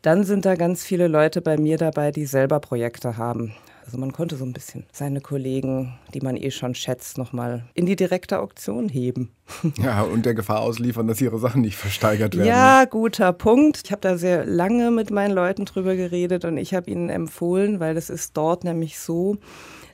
[0.03, 3.55] dann sind da ganz viele Leute bei mir dabei, die selber Projekte haben.
[3.91, 7.87] Also man konnte so ein bisschen seine Kollegen, die man eh schon schätzt, nochmal in
[7.87, 9.33] die direkte Auktion heben.
[9.83, 12.47] Ja, und der Gefahr ausliefern, dass ihre Sachen nicht versteigert werden.
[12.47, 13.81] Ja, guter Punkt.
[13.85, 17.81] Ich habe da sehr lange mit meinen Leuten drüber geredet und ich habe ihnen empfohlen,
[17.81, 19.39] weil das ist dort nämlich so,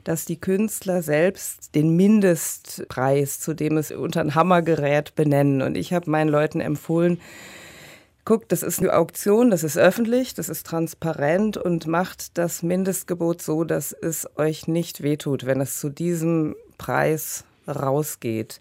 [0.03, 5.63] dass die Künstler selbst den Mindestpreis, zu dem es unter ein Hammer gerät, benennen.
[5.63, 7.19] Und ich habe meinen Leuten empfohlen,
[8.27, 13.41] guckt, das ist eine Auktion, das ist öffentlich, das ist transparent und macht das Mindestgebot
[13.41, 18.59] so, dass es euch nicht wehtut, wenn es zu diesem Preis rausgeht.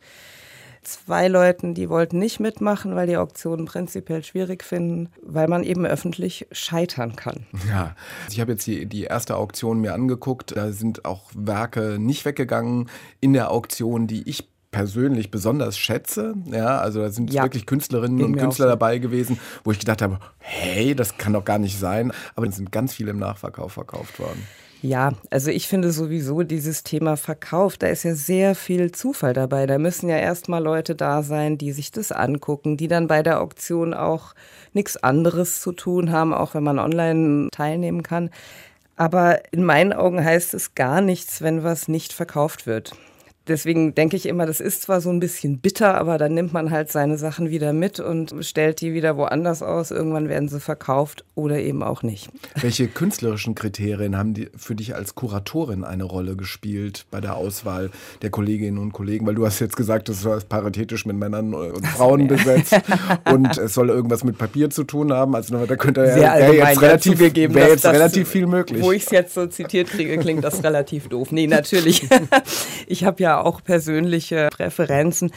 [0.85, 5.85] Zwei Leuten, die wollten nicht mitmachen, weil die Auktionen prinzipiell schwierig finden, weil man eben
[5.85, 7.45] öffentlich scheitern kann.
[7.69, 7.97] Ja,
[8.31, 10.57] ich habe jetzt die, die erste Auktion mir angeguckt.
[10.57, 12.89] Da sind auch Werke nicht weggegangen
[13.21, 16.35] in der Auktion, die ich persönlich besonders schätze.
[16.53, 17.45] Ja, also da sind ja.
[17.45, 21.59] wirklich Künstlerinnen und Künstler dabei gewesen, wo ich gedacht habe, hey, das kann doch gar
[21.59, 22.13] nicht sein.
[22.35, 24.47] Aber es sind ganz viele im Nachverkauf verkauft worden.
[24.83, 29.65] Ja, also ich finde sowieso dieses Thema Verkauf, da ist ja sehr viel Zufall dabei.
[29.67, 33.41] Da müssen ja erstmal Leute da sein, die sich das angucken, die dann bei der
[33.41, 34.35] Auktion auch
[34.75, 38.29] nichts anderes zu tun haben, auch wenn man online teilnehmen kann.
[38.95, 42.93] Aber in meinen Augen heißt es gar nichts, wenn was nicht verkauft wird
[43.49, 46.71] deswegen denke ich immer, das ist zwar so ein bisschen bitter, aber dann nimmt man
[46.71, 49.91] halt seine Sachen wieder mit und stellt die wieder woanders aus.
[49.91, 52.31] Irgendwann werden sie verkauft oder eben auch nicht.
[52.61, 57.91] Welche künstlerischen Kriterien haben die für dich als Kuratorin eine Rolle gespielt bei der Auswahl
[58.23, 59.27] der Kolleginnen und Kollegen?
[59.27, 62.77] Weil du hast jetzt gesagt, es war paritätisch mit Männern und Frauen besetzt
[63.33, 65.35] und es soll irgendwas mit Papier zu tun haben.
[65.35, 68.83] Also da könnte ja Sehr jetzt relativ, zugegeben, wäre jetzt das, relativ viel möglich.
[68.83, 71.33] Wo ich es jetzt so zitiert kriege, klingt das relativ doof.
[71.33, 72.09] Nee, natürlich.
[72.87, 75.31] ich habe ja auch persönliche Präferenzen.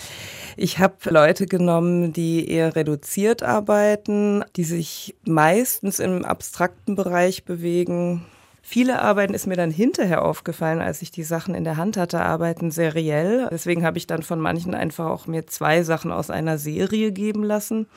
[0.57, 8.25] Ich habe Leute genommen, die eher reduziert arbeiten, die sich meistens im abstrakten Bereich bewegen.
[8.61, 12.21] Viele Arbeiten ist mir dann hinterher aufgefallen, als ich die Sachen in der Hand hatte,
[12.21, 13.47] arbeiten seriell.
[13.51, 17.43] Deswegen habe ich dann von manchen einfach auch mir zwei Sachen aus einer Serie geben
[17.43, 17.87] lassen.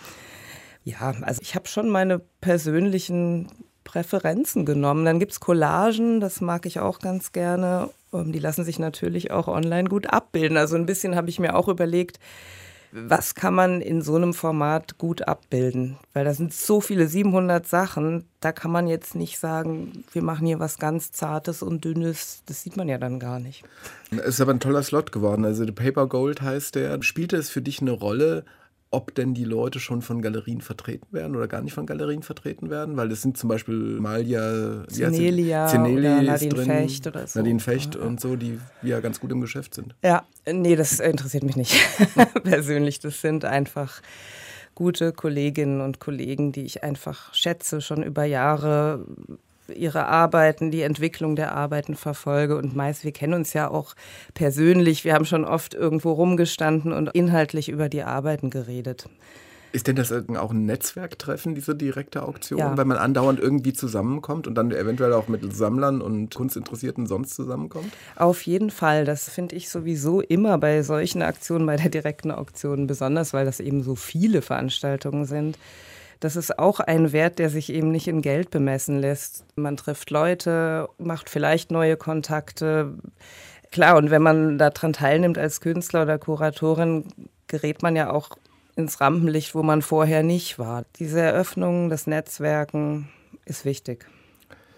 [0.85, 3.49] Ja, also ich habe schon meine persönlichen
[3.85, 5.05] Präferenzen genommen.
[5.05, 7.91] Dann gibt es Collagen, das mag ich auch ganz gerne.
[8.13, 10.57] Ähm, die lassen sich natürlich auch online gut abbilden.
[10.57, 12.19] Also ein bisschen habe ich mir auch überlegt,
[12.95, 15.97] was kann man in so einem Format gut abbilden?
[16.13, 20.47] Weil da sind so viele 700 Sachen, da kann man jetzt nicht sagen, wir machen
[20.47, 22.43] hier was ganz Zartes und Dünnes.
[22.45, 23.65] Das sieht man ja dann gar nicht.
[24.11, 25.47] Es ist aber ein toller Slot geworden.
[25.47, 27.03] Also The Paper Gold heißt der.
[27.03, 28.45] Spielte es für dich eine Rolle,
[28.93, 32.69] ob denn die Leute schon von Galerien vertreten werden oder gar nicht von Galerien vertreten
[32.69, 37.39] werden, weil es sind zum Beispiel Malia, Zenelia, Zeneli oder Nadine drin, Fecht oder so.
[37.39, 38.03] Nadine Fecht ja.
[38.03, 39.95] und so, die ja ganz gut im Geschäft sind.
[40.05, 41.75] Ja, nee, das interessiert mich nicht
[42.45, 43.01] persönlich.
[43.01, 44.03] Das sind einfach
[44.75, 49.07] gute Kolleginnen und Kollegen, die ich einfach schätze, schon über Jahre
[49.77, 52.57] ihre Arbeiten, die Entwicklung der Arbeiten verfolge.
[52.57, 53.95] Und meist, wir kennen uns ja auch
[54.35, 55.05] persönlich.
[55.05, 59.09] Wir haben schon oft irgendwo rumgestanden und inhaltlich über die Arbeiten geredet.
[59.73, 62.77] Ist denn das auch ein Netzwerktreffen, diese direkte Auktion, ja.
[62.77, 67.91] weil man andauernd irgendwie zusammenkommt und dann eventuell auch mit Sammlern und Kunstinteressierten sonst zusammenkommt?
[68.17, 69.07] Auf jeden Fall.
[69.07, 73.61] Das finde ich sowieso immer bei solchen Aktionen, bei der direkten Auktion besonders, weil das
[73.61, 75.57] eben so viele Veranstaltungen sind
[76.23, 79.45] das ist auch ein Wert, der sich eben nicht in Geld bemessen lässt.
[79.57, 82.95] Man trifft Leute, macht vielleicht neue Kontakte.
[83.73, 87.07] Klar, und wenn man daran teilnimmt als Künstler oder Kuratorin,
[87.49, 88.31] gerät man ja auch
[88.77, 90.85] ins Rampenlicht, wo man vorher nicht war.
[91.01, 93.09] Diese Eröffnung, das Netzwerken
[93.45, 94.07] ist wichtig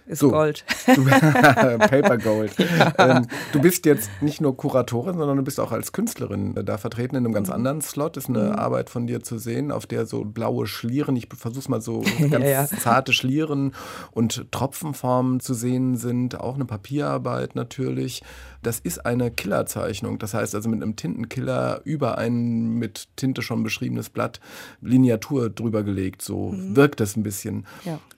[0.07, 0.65] ist so, Gold.
[0.95, 2.53] Du, Paper Gold.
[2.59, 2.93] Ja.
[3.05, 7.17] Ähm, du bist jetzt nicht nur Kuratorin, sondern du bist auch als Künstlerin da vertreten
[7.17, 7.55] in einem ganz mhm.
[7.55, 8.17] anderen Slot.
[8.17, 8.53] Ist eine mhm.
[8.53, 12.45] Arbeit von dir zu sehen, auf der so blaue Schlieren, ich versuche mal so ganz
[12.45, 12.67] ja, ja.
[12.67, 13.75] zarte Schlieren
[14.13, 16.39] und Tropfenformen zu sehen sind.
[16.39, 18.23] Auch eine Papierarbeit natürlich.
[18.63, 20.19] Das ist eine Killerzeichnung.
[20.19, 24.41] Das heißt also mit einem Tintenkiller über ein mit Tinte schon beschriebenes Blatt
[24.81, 26.23] Lineatur drüber gelegt.
[26.23, 26.77] So mhm.
[26.77, 27.67] wirkt das ein bisschen.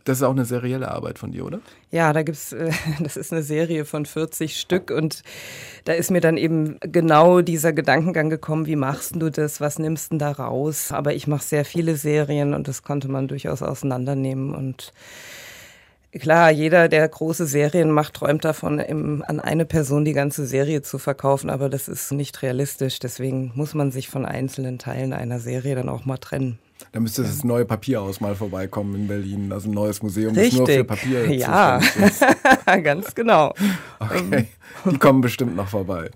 [0.05, 1.61] Das ist auch eine serielle Arbeit von dir, oder?
[1.97, 5.23] Ja, da gibt's, äh, das ist eine Serie von 40 Stück und
[5.87, 10.13] da ist mir dann eben genau dieser Gedankengang gekommen, wie machst du das, was nimmst
[10.13, 10.93] du da raus?
[10.93, 14.93] Aber ich mache sehr viele Serien und das konnte man durchaus auseinandernehmen und
[16.13, 20.81] Klar, jeder, der große Serien macht, träumt davon, im, an eine Person die ganze Serie
[20.83, 22.99] zu verkaufen, aber das ist nicht realistisch.
[23.01, 26.59] Deswegen muss man sich von einzelnen Teilen einer Serie dann auch mal trennen.
[26.93, 30.51] Da müsste das neue Papierhaus mal vorbeikommen in Berlin, also ein neues Museum, Richtig.
[30.51, 32.25] das nur für Papier Ja, ist.
[32.83, 33.55] ganz genau.
[33.99, 34.49] Okay,
[34.91, 36.11] die kommen bestimmt noch vorbei.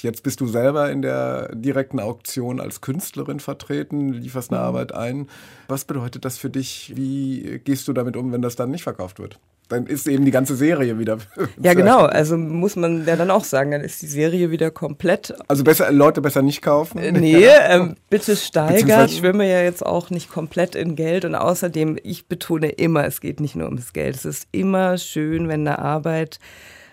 [0.00, 5.28] Jetzt bist du selber in der direkten Auktion als Künstlerin vertreten, lieferst eine Arbeit ein.
[5.68, 6.92] Was bedeutet das für dich?
[6.96, 9.38] Wie gehst du damit um, wenn das dann nicht verkauft wird?
[9.68, 11.18] Dann ist eben die ganze Serie wieder.
[11.60, 12.00] Ja, genau.
[12.04, 15.34] Also muss man ja dann auch sagen, dann ist die Serie wieder komplett.
[15.48, 17.00] Also besser, Leute besser nicht kaufen?
[17.18, 19.10] Nee, ähm, bitte steigert.
[19.10, 21.24] Schwimme ja jetzt auch nicht komplett in Geld.
[21.24, 24.14] Und außerdem, ich betone immer, es geht nicht nur ums Geld.
[24.14, 26.38] Es ist immer schön, wenn eine Arbeit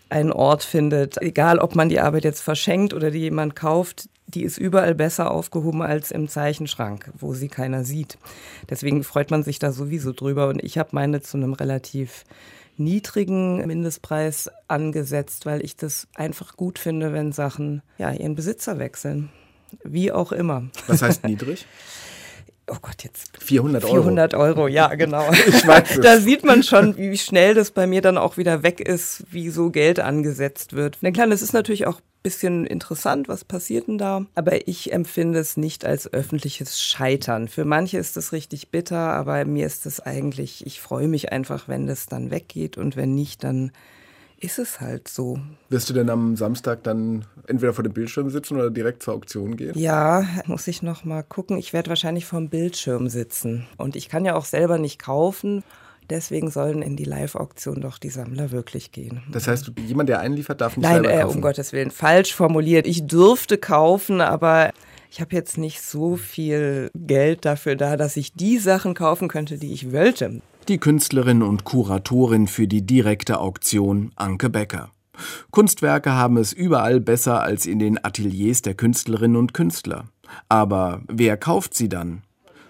[0.09, 1.21] einen Ort findet.
[1.21, 5.31] Egal, ob man die Arbeit jetzt verschenkt oder die jemand kauft, die ist überall besser
[5.31, 8.17] aufgehoben als im Zeichenschrank, wo sie keiner sieht.
[8.69, 10.47] Deswegen freut man sich da sowieso drüber.
[10.47, 12.25] Und ich habe meine zu einem relativ
[12.77, 19.29] niedrigen Mindestpreis angesetzt, weil ich das einfach gut finde, wenn Sachen ja, ihren Besitzer wechseln.
[19.83, 20.63] Wie auch immer.
[20.87, 21.65] Was heißt niedrig?
[22.67, 23.93] Oh Gott, jetzt 400 Euro.
[23.93, 25.31] 400 Euro, ja, genau.
[25.31, 26.01] Ich weiß es.
[26.01, 29.49] Da sieht man schon, wie schnell das bei mir dann auch wieder weg ist, wie
[29.49, 30.97] so Geld angesetzt wird.
[31.01, 34.25] Na klar, das ist natürlich auch ein bisschen interessant, was passiert denn da?
[34.33, 37.47] Aber ich empfinde es nicht als öffentliches Scheitern.
[37.47, 41.67] Für manche ist das richtig bitter, aber mir ist es eigentlich, ich freue mich einfach,
[41.67, 43.71] wenn das dann weggeht und wenn nicht, dann
[44.45, 45.39] ist es halt so.
[45.69, 49.57] Wirst du denn am Samstag dann entweder vor dem Bildschirm sitzen oder direkt zur Auktion
[49.57, 49.77] gehen?
[49.77, 51.57] Ja, muss ich noch mal gucken.
[51.57, 53.65] Ich werde wahrscheinlich vorm Bildschirm sitzen.
[53.77, 55.63] Und ich kann ja auch selber nicht kaufen.
[56.09, 59.23] Deswegen sollen in die Live-Auktion doch die Sammler wirklich gehen.
[59.31, 61.35] Das heißt, jemand, der einliefert, darf nicht Nein, selber äh, kaufen?
[61.37, 62.85] um Gottes Willen, falsch formuliert.
[62.85, 64.71] Ich dürfte kaufen, aber
[65.09, 69.57] ich habe jetzt nicht so viel Geld dafür da, dass ich die Sachen kaufen könnte,
[69.57, 70.41] die ich wollte.
[70.67, 74.89] Die Künstlerin und Kuratorin für die direkte Auktion Anke Becker.
[75.51, 80.05] Kunstwerke haben es überall besser als in den Ateliers der Künstlerinnen und Künstler.
[80.49, 82.23] Aber wer kauft sie dann?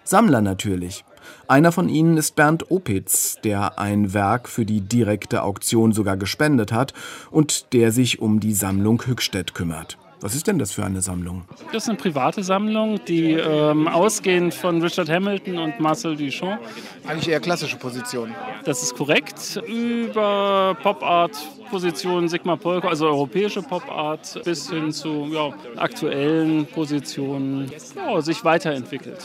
[0.03, 1.05] Sammler natürlich.
[1.47, 6.73] Einer von ihnen ist Bernd Opitz, der ein Werk für die direkte Auktion sogar gespendet
[6.73, 6.93] hat
[7.31, 9.97] und der sich um die Sammlung Hückstedt kümmert.
[10.25, 11.43] Was ist denn das für eine Sammlung?
[11.71, 16.59] Das ist eine private Sammlung, die ähm, ausgehend von Richard Hamilton und Marcel Duchamp,
[17.05, 18.33] Eigentlich eher klassische Position.
[18.63, 26.65] das ist korrekt, über Pop-Art-Positionen, Sigmar Polka, also europäische Pop-Art, bis hin zu ja, aktuellen
[26.65, 29.19] Positionen ja, sich weiterentwickelt.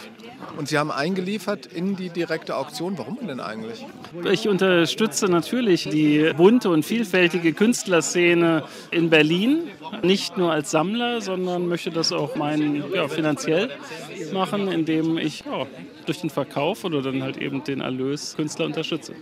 [0.56, 2.98] Und Sie haben eingeliefert in die direkte Auktion.
[2.98, 3.86] Warum denn eigentlich?
[4.30, 9.68] Ich unterstütze natürlich die bunte und vielfältige Künstlerszene in Berlin,
[10.02, 13.70] nicht nur als Sammler, sondern möchte das auch mein, ja, finanziell
[14.32, 15.66] machen, indem ich ja,
[16.06, 19.14] durch den Verkauf oder dann halt eben den Erlös Künstler unterstütze.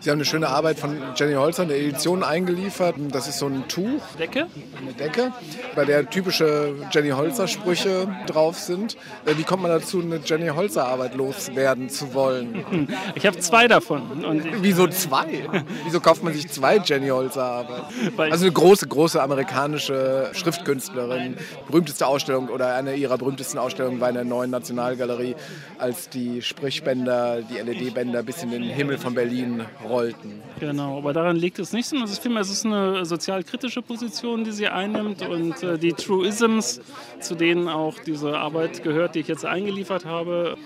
[0.00, 2.96] Sie haben eine schöne Arbeit von Jenny Holzer, eine Edition eingeliefert.
[3.10, 4.46] Das ist so ein Tuch, Decke?
[4.80, 5.32] eine Decke,
[5.74, 8.96] bei der typische Jenny Holzer-Sprüche drauf sind.
[9.26, 12.64] Äh, Wie kommt man dazu, eine Jenny Holzer-Arbeit loswerden zu wollen?
[13.14, 14.24] Ich habe zwei davon.
[14.24, 15.44] Und Wieso zwei?
[15.84, 17.86] Wieso kauft man sich zwei Jenny Holzer-Arbeiten?
[18.30, 21.36] Also eine große, große amerikanische Schriftkünstlerin.
[21.66, 25.34] Berühmteste Ausstellung oder eine ihrer berühmtesten Ausstellungen war in der neuen Nationalgalerie,
[25.78, 30.42] als die Sprichbänder, die LED-Bänder bis in den Himmel von Berlin rollten.
[30.60, 34.44] Genau, aber daran liegt es nicht, sondern es ist vielmehr es ist eine sozialkritische Position,
[34.44, 36.80] die sie einnimmt und äh, die Truisms,
[37.20, 40.56] zu denen auch diese Arbeit gehört, die ich jetzt eingeliefert habe.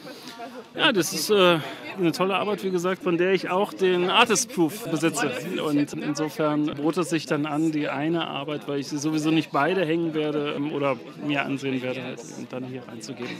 [0.74, 1.58] Ja, das ist äh,
[1.98, 5.30] eine tolle Arbeit, wie gesagt, von der ich auch den Artist Proof besitze.
[5.62, 9.52] Und insofern bot es sich dann an, die eine Arbeit, weil ich sie sowieso nicht
[9.52, 13.30] beide hängen werde ähm, oder mir ansehen werde, halt, und dann hier reinzugeben.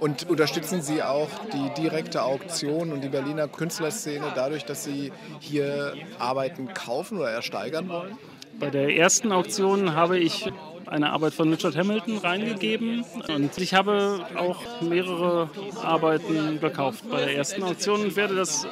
[0.00, 5.94] Und unterstützen Sie auch die direkte Auktion und die Berliner Künstlerszene dadurch, dass Sie hier
[6.18, 8.18] Arbeiten kaufen oder ersteigern wollen?
[8.58, 10.50] Bei der ersten Auktion habe ich
[10.86, 13.04] eine Arbeit von Richard Hamilton reingegeben.
[13.28, 15.50] Und ich habe auch mehrere
[15.82, 18.66] Arbeiten gekauft bei der ersten Auktion und werde das,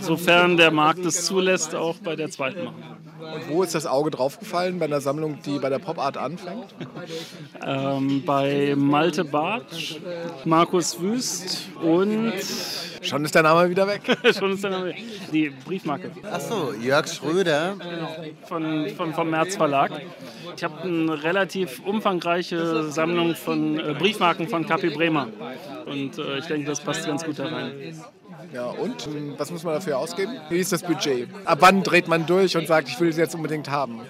[0.00, 2.82] sofern der Markt es zulässt, auch bei der zweiten machen.
[3.20, 6.74] Und wo ist das Auge draufgefallen bei einer Sammlung, die bei der Pop Art anfängt?
[7.64, 9.96] Ähm, bei Malte Bartsch,
[10.44, 12.34] Markus Wüst und
[13.04, 14.00] Schon ist der Name wieder weg.
[14.38, 14.94] schon ist der Name,
[15.30, 17.76] die Briefmarke Achso, Jörg Schröder.
[18.46, 19.90] von, von, vom März Verlag.
[20.56, 25.28] Ich habe eine relativ umfangreiche Sammlung von äh, Briefmarken von Kapi Bremer
[25.86, 27.72] und äh, ich denke, das passt ganz gut da rein.
[28.52, 30.32] Ja, und was muss man dafür ausgeben?
[30.48, 31.28] Wie ist das Budget?
[31.44, 34.00] Ab wann dreht man durch und sagt, ich will es jetzt unbedingt haben?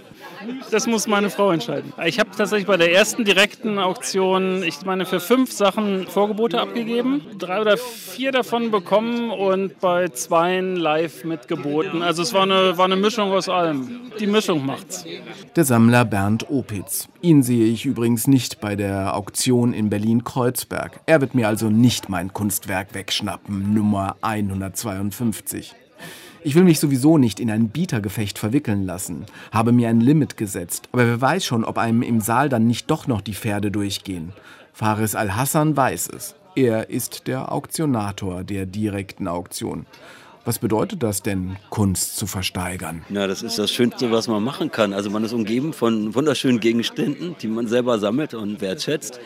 [0.71, 1.93] Das muss meine Frau entscheiden.
[2.05, 7.23] Ich habe tatsächlich bei der ersten direkten Auktion, ich meine, für fünf Sachen Vorgebote abgegeben,
[7.39, 12.03] drei oder vier davon bekommen und bei zweien live mitgeboten.
[12.03, 14.13] Also es war eine, war eine Mischung aus allem.
[14.19, 15.05] Die Mischung macht's.
[15.57, 17.09] Der Sammler Bernd Opitz.
[17.21, 21.01] Ihn sehe ich übrigens nicht bei der Auktion in Berlin-Kreuzberg.
[21.07, 25.75] Er wird mir also nicht mein Kunstwerk wegschnappen, Nummer 152.
[26.47, 30.91] Ich will mich sowieso nicht in ein Bietergefecht verwickeln lassen, habe mir ein Limit gesetzt,
[30.93, 34.35] aber wer weiß schon, ob einem im Saal dann nicht doch noch die Pferde durchgehen.
[34.75, 36.35] Faris Al-Hassan weiß es.
[36.55, 39.87] Er ist der Auktionator der direkten Auktion.
[40.47, 43.03] Was bedeutet das denn, Kunst zu versteigern?
[43.09, 44.93] Ja, das ist das Schönste, was man machen kann.
[44.93, 49.21] Also man ist umgeben von wunderschönen Gegenständen, die man selber sammelt und wertschätzt.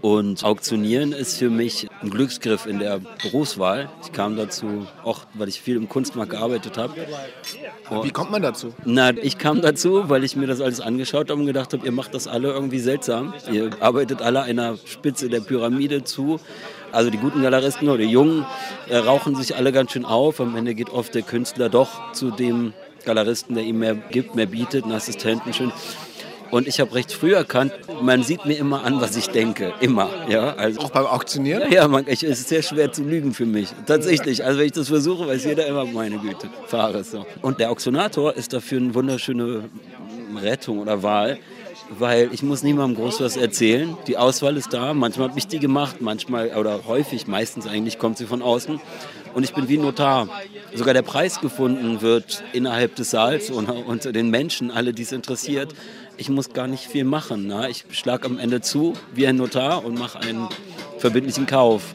[0.00, 3.88] Und Auktionieren ist für mich ein Glücksgriff in der Berufswahl.
[4.02, 6.94] Ich kam dazu, auch weil ich viel im Kunstmarkt gearbeitet habe.
[8.02, 8.74] Wie kommt man dazu?
[8.84, 11.92] Na, ich kam dazu, weil ich mir das alles angeschaut habe und gedacht habe, ihr
[11.92, 13.32] macht das alle irgendwie seltsam.
[13.50, 16.40] Ihr arbeitet alle einer Spitze der Pyramide zu.
[16.92, 18.46] Also die guten Galeristen oder die Jungen
[18.88, 20.40] äh, rauchen sich alle ganz schön auf.
[20.40, 22.72] Am Ende geht oft der Künstler doch zu dem
[23.04, 25.72] Galeristen, der ihm mehr gibt, mehr bietet, einen Assistenten schön.
[26.50, 29.74] Und ich habe recht früh erkannt, man sieht mir immer an, was ich denke.
[29.80, 30.08] Immer.
[30.28, 31.70] Ja, also, Auch beim Auktionieren?
[31.70, 33.68] Ja, man, ich, es ist sehr schwer zu lügen für mich.
[33.86, 34.44] Tatsächlich.
[34.44, 37.26] Also wenn ich das versuche, weiß jeder immer, meine Güte, fahre es so.
[37.42, 39.64] Und der Auktionator ist dafür eine wunderschöne
[40.40, 41.38] Rettung oder Wahl,
[41.90, 43.96] weil ich muss niemandem groß was erzählen.
[44.06, 44.94] Die Auswahl ist da.
[44.94, 48.80] Manchmal habe ich die gemacht, manchmal oder häufig, meistens eigentlich kommt sie von außen.
[49.34, 50.28] Und ich bin wie ein Notar.
[50.74, 55.12] Sogar der Preis gefunden wird innerhalb des Saals und unter den Menschen, alle, die es
[55.12, 55.74] interessiert.
[56.16, 57.46] Ich muss gar nicht viel machen.
[57.46, 57.68] Ne?
[57.70, 60.48] Ich schlage am Ende zu wie ein Notar und mache einen
[60.98, 61.94] verbindlichen Kauf.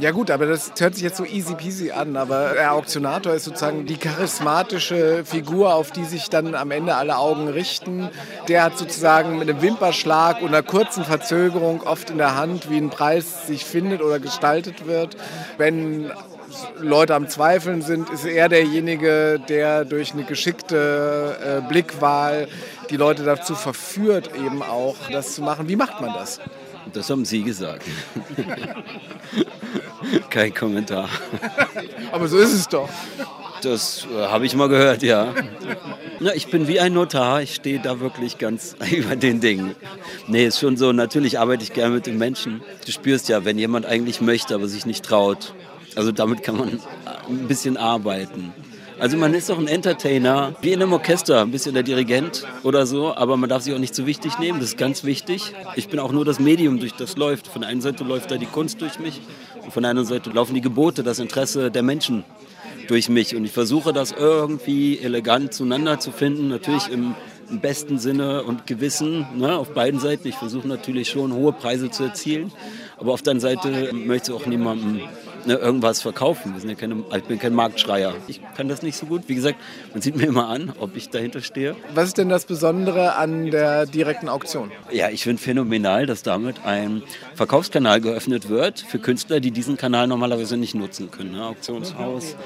[0.00, 3.44] Ja gut, aber das hört sich jetzt so easy peasy an, aber der Auktionator ist
[3.44, 8.08] sozusagen die charismatische Figur, auf die sich dann am Ende alle Augen richten.
[8.48, 12.76] Der hat sozusagen mit einem Wimperschlag und einer kurzen Verzögerung oft in der Hand, wie
[12.76, 15.16] ein Preis sich findet oder gestaltet wird.
[15.58, 16.10] Wenn
[16.80, 22.48] Leute am Zweifeln sind, ist er derjenige, der durch eine geschickte äh, Blickwahl
[22.90, 25.68] die Leute dazu verführt, eben auch das zu machen.
[25.68, 26.40] Wie macht man das?
[26.92, 27.84] Das haben Sie gesagt.
[30.30, 31.08] Kein Kommentar.
[32.12, 32.88] Aber so ist es doch.
[33.62, 35.32] Das äh, habe ich mal gehört, ja.
[36.20, 39.74] Na, ich bin wie ein Notar, ich stehe da wirklich ganz über den Dingen.
[40.26, 42.62] Nee, ist schon so, natürlich arbeite ich gerne mit den Menschen.
[42.84, 45.54] Du spürst ja, wenn jemand eigentlich möchte, aber sich nicht traut.
[45.96, 46.80] Also damit kann man
[47.28, 48.52] ein bisschen arbeiten.
[49.04, 52.86] Also man ist doch ein Entertainer, wie in einem Orchester, ein bisschen der Dirigent oder
[52.86, 55.52] so, aber man darf sich auch nicht zu wichtig nehmen, das ist ganz wichtig.
[55.76, 57.46] Ich bin auch nur das Medium, durch das läuft.
[57.48, 59.20] Von der einen Seite läuft da die Kunst durch mich
[59.62, 62.24] und von der anderen Seite laufen die Gebote, das Interesse der Menschen
[62.88, 63.36] durch mich.
[63.36, 67.14] Und ich versuche das irgendwie elegant zueinander zu finden, natürlich im,
[67.50, 70.26] im besten Sinne und Gewissen ne, auf beiden Seiten.
[70.28, 72.52] Ich versuche natürlich schon hohe Preise zu erzielen,
[73.04, 75.02] aber auf der anderen Seite möchte ich auch niemandem
[75.44, 76.54] ne, irgendwas verkaufen.
[76.54, 78.14] Wir sind ja keine, ich bin kein Marktschreier.
[78.28, 79.24] Ich kann das nicht so gut.
[79.26, 79.58] Wie gesagt,
[79.92, 81.76] man sieht mir immer an, ob ich dahinter stehe.
[81.92, 84.72] Was ist denn das Besondere an der direkten Auktion?
[84.90, 87.02] Ja, ich finde phänomenal, dass damit ein
[87.34, 91.32] Verkaufskanal geöffnet wird für Künstler, die diesen Kanal normalerweise nicht nutzen können.
[91.32, 91.44] Ne?
[91.44, 92.36] Auktionshaus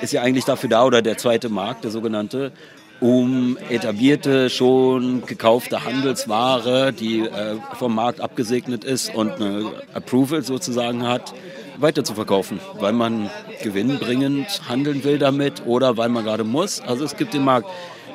[0.00, 2.52] ist ja eigentlich dafür da, oder der zweite Markt, der sogenannte,
[3.00, 11.06] um etablierte, schon gekaufte Handelsware, die äh, vom Markt abgesegnet ist und eine Approval sozusagen
[11.06, 11.34] hat,
[11.78, 13.30] weiter zu verkaufen, weil man
[13.62, 16.80] gewinnbringend handeln will damit oder weil man gerade muss.
[16.80, 17.68] Also es gibt den Markt.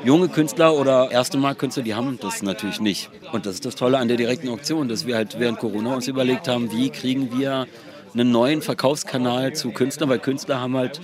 [0.04, 3.10] Junge Künstler oder erste Marktkünstler, die haben das natürlich nicht.
[3.32, 6.08] Und das ist das Tolle an der direkten Auktion, dass wir halt während Corona uns
[6.08, 7.66] überlegt haben, wie kriegen wir
[8.14, 11.02] einen neuen Verkaufskanal zu Künstlern, weil Künstler haben halt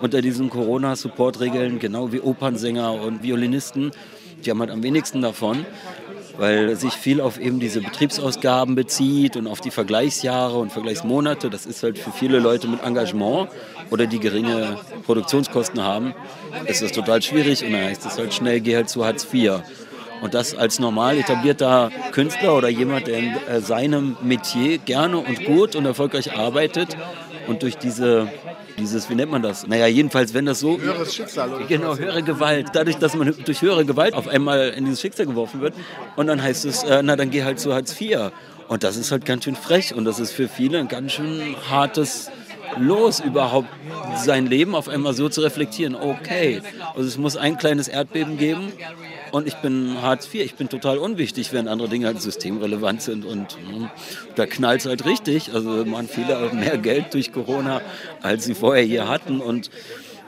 [0.00, 3.90] unter diesen Corona-Support-Regeln, genau wie Opernsänger und Violinisten,
[4.44, 5.66] die haben halt am wenigsten davon
[6.40, 11.50] weil sich viel auf eben diese Betriebsausgaben bezieht und auf die Vergleichsjahre und Vergleichsmonate.
[11.50, 13.50] Das ist halt für viele Leute mit Engagement
[13.90, 16.14] oder die geringe Produktionskosten haben,
[16.64, 19.60] ist das total schwierig und dann heißt es halt schnell, geh halt zu Hartz IV.
[20.22, 25.44] Und das als normal etablierter Künstler oder jemand, der in äh, seinem Metier gerne und
[25.44, 26.96] gut und erfolgreich arbeitet
[27.48, 28.30] und durch diese
[28.80, 29.66] dieses, wie nennt man das?
[29.66, 30.80] Naja, jedenfalls, wenn das so.
[30.80, 31.52] Höheres Schicksal.
[31.52, 32.68] Oder genau, höhere Gewalt.
[32.72, 35.74] Dadurch, dass man durch höhere Gewalt auf einmal in dieses Schicksal geworfen wird.
[36.16, 38.32] Und dann heißt es, äh, na, dann geh halt zu Hartz IV.
[38.68, 41.56] Und das ist halt ganz schön frech und das ist für viele ein ganz schön
[41.68, 42.30] hartes
[42.78, 43.68] los, überhaupt
[44.16, 45.94] sein Leben auf einmal so zu reflektieren.
[45.94, 46.62] Okay,
[46.94, 48.72] also es muss ein kleines Erdbeben geben
[49.32, 53.24] und ich bin Hartz IV, ich bin total unwichtig, während andere Dinge halt systemrelevant sind
[53.24, 53.90] und hm,
[54.34, 55.54] da knallt es halt richtig.
[55.54, 57.80] Also man viele mehr Geld durch Corona,
[58.22, 59.70] als sie vorher hier hatten und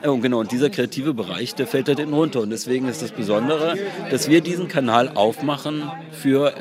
[0.03, 2.41] und genau, und dieser kreative Bereich, der fällt halt hinten runter.
[2.41, 3.77] Und deswegen ist das Besondere,
[4.11, 6.53] dass wir diesen Kanal aufmachen für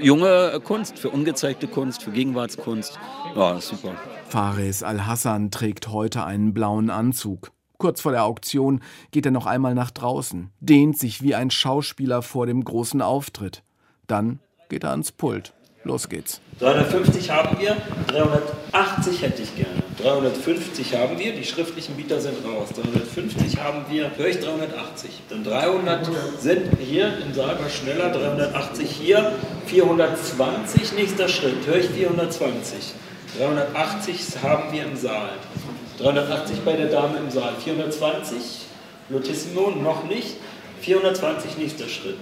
[0.00, 2.96] junge Kunst, für ungezeigte Kunst, für Gegenwartskunst.
[3.34, 3.96] Ja, super.
[4.34, 7.52] Fares Al-Hassan trägt heute einen blauen Anzug.
[7.78, 8.80] Kurz vor der Auktion
[9.12, 13.62] geht er noch einmal nach draußen, dehnt sich wie ein Schauspieler vor dem großen Auftritt.
[14.08, 15.52] Dann geht er ans Pult.
[15.84, 16.40] Los geht's.
[16.58, 17.76] 350 haben wir,
[18.08, 19.84] 380 hätte ich gerne.
[20.02, 22.70] 350 haben wir, die schriftlichen Bieter sind raus.
[22.70, 25.10] 350 haben wir, höre ich 380.
[25.28, 26.10] Dann 300
[26.40, 29.30] sind hier im Saal war schneller, 380 hier,
[29.66, 32.94] 420 nächster Schritt, höre ich 420.
[33.38, 35.30] 380 haben wir im Saal.
[35.98, 38.36] 380 bei der Dame im Saal, 420,
[39.08, 40.36] Lotissimo noch nicht,
[40.80, 42.18] 420 nächster Schritt.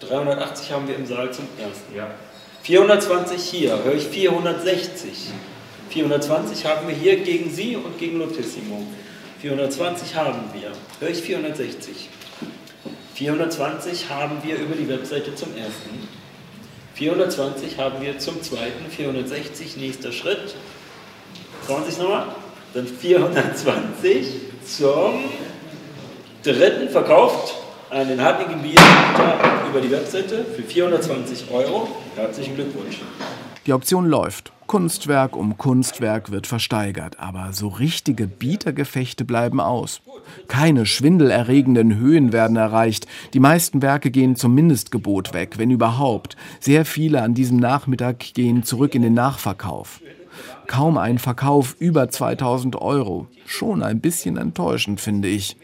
[0.00, 1.94] 380 haben wir im Saal zum ersten.
[1.94, 2.10] Ja.
[2.62, 5.08] 420 hier, höre ich 460.
[5.90, 8.82] 420 haben wir hier gegen Sie und gegen Lotissimo.
[9.40, 12.08] 420 haben wir, höre ich 460.
[13.14, 16.08] 420 haben wir über die Webseite zum ersten.
[16.94, 20.54] 420 haben wir zum zweiten, 460, nächster Schritt.
[21.66, 22.26] 20 nochmal,
[22.74, 24.26] dann 420
[24.64, 25.24] zum
[26.42, 27.54] dritten verkauft
[27.90, 28.80] an den hartnäckigen Bier
[29.70, 31.88] über die Webseite für 420 Euro.
[32.16, 32.98] Herzlichen Glückwunsch.
[33.66, 34.52] Die Auktion läuft.
[34.66, 40.00] Kunstwerk um Kunstwerk wird versteigert, aber so richtige Bietergefechte bleiben aus.
[40.48, 43.06] Keine schwindelerregenden Höhen werden erreicht.
[43.34, 46.36] Die meisten Werke gehen zum Mindestgebot weg, wenn überhaupt.
[46.58, 50.00] Sehr viele an diesem Nachmittag gehen zurück in den Nachverkauf.
[50.66, 53.28] Kaum ein Verkauf über 2000 Euro.
[53.46, 55.56] Schon ein bisschen enttäuschend, finde ich.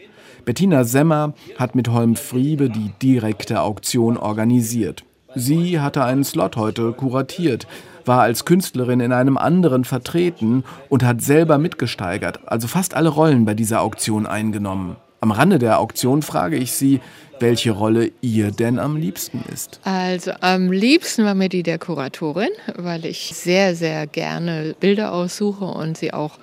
[0.45, 5.03] Bettina Semmer hat mit Holm Friebe die direkte Auktion organisiert.
[5.35, 7.67] Sie hatte einen Slot heute kuratiert,
[8.05, 13.45] war als Künstlerin in einem anderen vertreten und hat selber mitgesteigert, also fast alle Rollen
[13.45, 14.95] bei dieser Auktion eingenommen.
[15.21, 17.01] Am Rande der Auktion frage ich sie,
[17.39, 19.79] welche Rolle ihr denn am liebsten ist.
[19.83, 25.65] Also am liebsten war mir die der Kuratorin, weil ich sehr, sehr gerne Bilder aussuche
[25.65, 26.39] und sie auch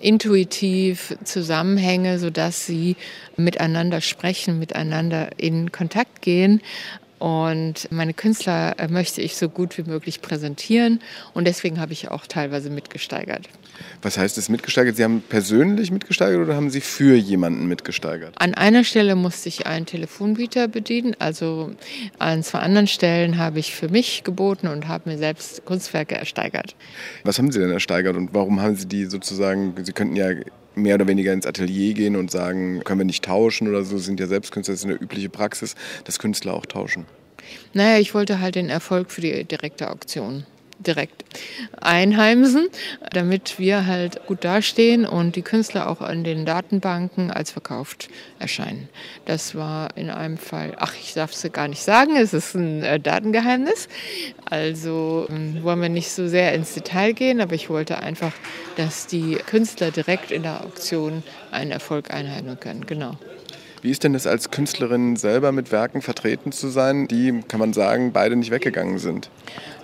[0.00, 2.96] intuitiv Zusammenhänge, sodass sie
[3.36, 6.60] miteinander sprechen, miteinander in Kontakt gehen.
[7.18, 11.00] Und meine Künstler äh, möchte ich so gut wie möglich präsentieren
[11.34, 13.48] und deswegen habe ich auch teilweise mitgesteigert.
[14.02, 14.96] Was heißt es mitgesteigert?
[14.96, 18.34] Sie haben persönlich mitgesteigert oder haben Sie für jemanden mitgesteigert?
[18.38, 21.72] An einer Stelle musste ich einen Telefonbieter bedienen, also
[22.18, 26.74] an zwei anderen Stellen habe ich für mich geboten und habe mir selbst Kunstwerke ersteigert.
[27.24, 30.30] Was haben Sie denn ersteigert und warum haben Sie die sozusagen, Sie könnten ja
[30.82, 34.20] mehr oder weniger ins Atelier gehen und sagen, können wir nicht tauschen oder so, sind
[34.20, 35.74] ja selbst Künstler, das ist eine übliche Praxis,
[36.04, 37.06] dass Künstler auch tauschen.
[37.72, 40.44] Naja, ich wollte halt den Erfolg für die direkte Auktion
[40.78, 41.24] direkt
[41.80, 42.68] einheimsen,
[43.12, 48.08] damit wir halt gut dastehen und die Künstler auch an den Datenbanken als verkauft
[48.38, 48.88] erscheinen.
[49.24, 52.82] Das war in einem Fall, ach, ich darf es gar nicht sagen, es ist ein
[52.82, 53.88] äh, Datengeheimnis.
[54.44, 58.32] Also ähm, wollen wir nicht so sehr ins Detail gehen, aber ich wollte einfach,
[58.76, 62.86] dass die Künstler direkt in der Auktion einen Erfolg einheimsen können.
[62.86, 63.16] Genau.
[63.88, 67.72] Wie ist denn das als Künstlerin selber mit Werken vertreten zu sein, die, kann man
[67.72, 69.30] sagen, beide nicht weggegangen sind?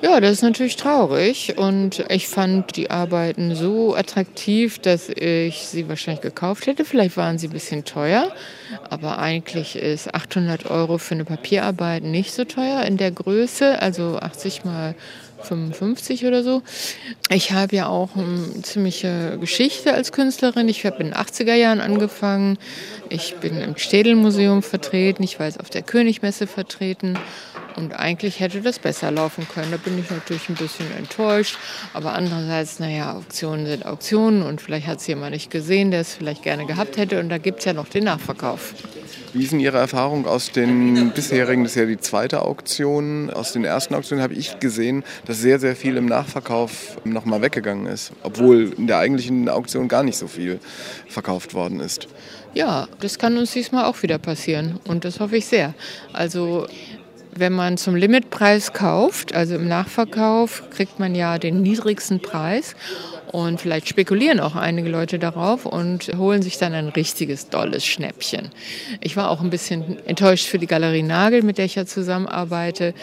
[0.02, 5.88] Ja, das ist natürlich traurig und ich fand die Arbeiten so attraktiv, dass ich sie
[5.88, 6.84] wahrscheinlich gekauft hätte.
[6.84, 8.30] Vielleicht waren sie ein bisschen teuer,
[8.90, 14.18] aber eigentlich ist 800 Euro für eine Papierarbeit nicht so teuer in der Größe, also
[14.18, 14.94] 80 mal
[15.45, 16.62] 55 oder so.
[17.30, 20.68] Ich habe ja auch eine ziemliche Geschichte als Künstlerin.
[20.68, 22.59] Ich habe in den 80er Jahren angefangen.
[23.09, 25.22] Ich bin im Städelmuseum vertreten.
[25.22, 27.18] Ich war jetzt auf der Königmesse vertreten.
[27.76, 29.70] Und eigentlich hätte das besser laufen können.
[29.70, 31.57] Da bin ich natürlich ein bisschen enttäuscht.
[31.92, 36.14] Aber andererseits, naja, Auktionen sind Auktionen und vielleicht hat es jemand nicht gesehen, der es
[36.14, 37.18] vielleicht gerne gehabt hätte.
[37.18, 38.74] Und da gibt es ja noch den Nachverkauf.
[39.35, 43.64] Wie sind Ihre Erfahrungen aus den bisherigen, das ist ja die zweite Auktion, aus den
[43.64, 48.72] ersten Auktionen habe ich gesehen, dass sehr, sehr viel im Nachverkauf nochmal weggegangen ist, obwohl
[48.78, 50.61] in der eigentlichen Auktion gar nicht so viel
[51.09, 52.07] verkauft worden ist.
[52.55, 55.74] Ja, das kann uns diesmal auch wieder passieren und das hoffe ich sehr.
[56.12, 56.68] Also
[57.35, 62.76] wenn man zum Limitpreis kauft, also im Nachverkauf, kriegt man ja den niedrigsten Preis.
[63.35, 68.51] Und vielleicht spekulieren auch einige Leute darauf und holen sich dann ein richtiges, dolles Schnäppchen.
[69.01, 72.95] Ich war auch ein bisschen enttäuscht für die Galerie Nagel, mit der ich ja zusammenarbeite.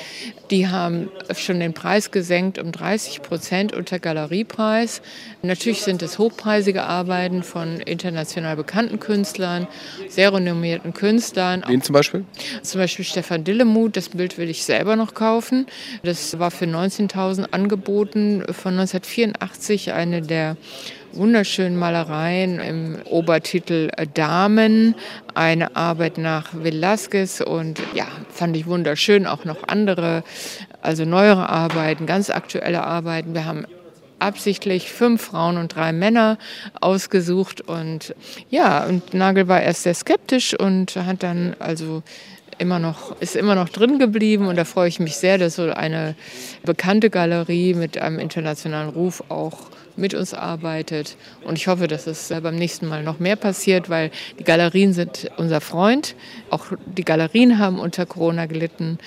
[0.50, 5.02] Die haben schon den Preis gesenkt um 30 Prozent unter Galeriepreis.
[5.42, 9.68] Natürlich sind es hochpreisige Arbeiten von international bekannten Künstlern,
[10.08, 11.62] sehr renommierten Künstlern.
[11.68, 12.24] Wen zum Beispiel?
[12.62, 13.98] Zum Beispiel Stefan Dillemuth.
[13.98, 15.66] Das Bild will ich selber noch kaufen.
[16.04, 20.58] Das war für 19.000 angeboten von 1984 eine der
[21.14, 24.96] wunderschönen Malereien im Obertitel Damen,
[25.34, 30.24] eine Arbeit nach Velázquez und ja, fand ich wunderschön, auch noch andere,
[30.82, 33.34] also neuere Arbeiten, ganz aktuelle Arbeiten.
[33.34, 33.66] Wir haben
[34.20, 36.38] absichtlich fünf Frauen und drei Männer
[36.80, 38.16] ausgesucht und
[38.50, 42.04] ja, und Nagel war erst sehr skeptisch und hat dann also
[42.60, 45.72] immer noch, ist immer noch drin geblieben und da freue ich mich sehr, dass so
[45.72, 46.16] eine
[46.64, 51.18] bekannte Galerie mit einem internationalen Ruf auch mit uns arbeitet.
[51.44, 55.30] Und ich hoffe, dass es beim nächsten Mal noch mehr passiert, weil die Galerien sind
[55.38, 56.16] unser Freund.
[56.50, 58.98] Auch die Galerien haben unter Corona gelitten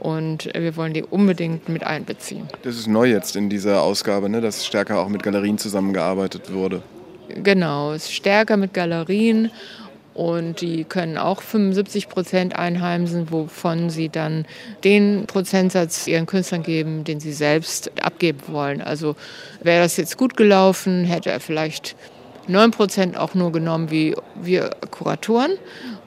[0.00, 2.48] und wir wollen die unbedingt mit einbeziehen.
[2.62, 4.40] Das ist neu jetzt in dieser Ausgabe, ne?
[4.40, 6.82] dass stärker auch mit Galerien zusammengearbeitet wurde.
[7.28, 9.50] Genau, es ist stärker mit Galerien
[10.14, 14.46] und die können auch 75 Prozent einheimsen, wovon sie dann
[14.84, 18.80] den Prozentsatz ihren Künstlern geben, den sie selbst abgeben wollen.
[18.80, 19.16] Also
[19.62, 21.96] wäre das jetzt gut gelaufen, hätte er vielleicht
[22.46, 25.52] 9 Prozent auch nur genommen wie wir Kuratoren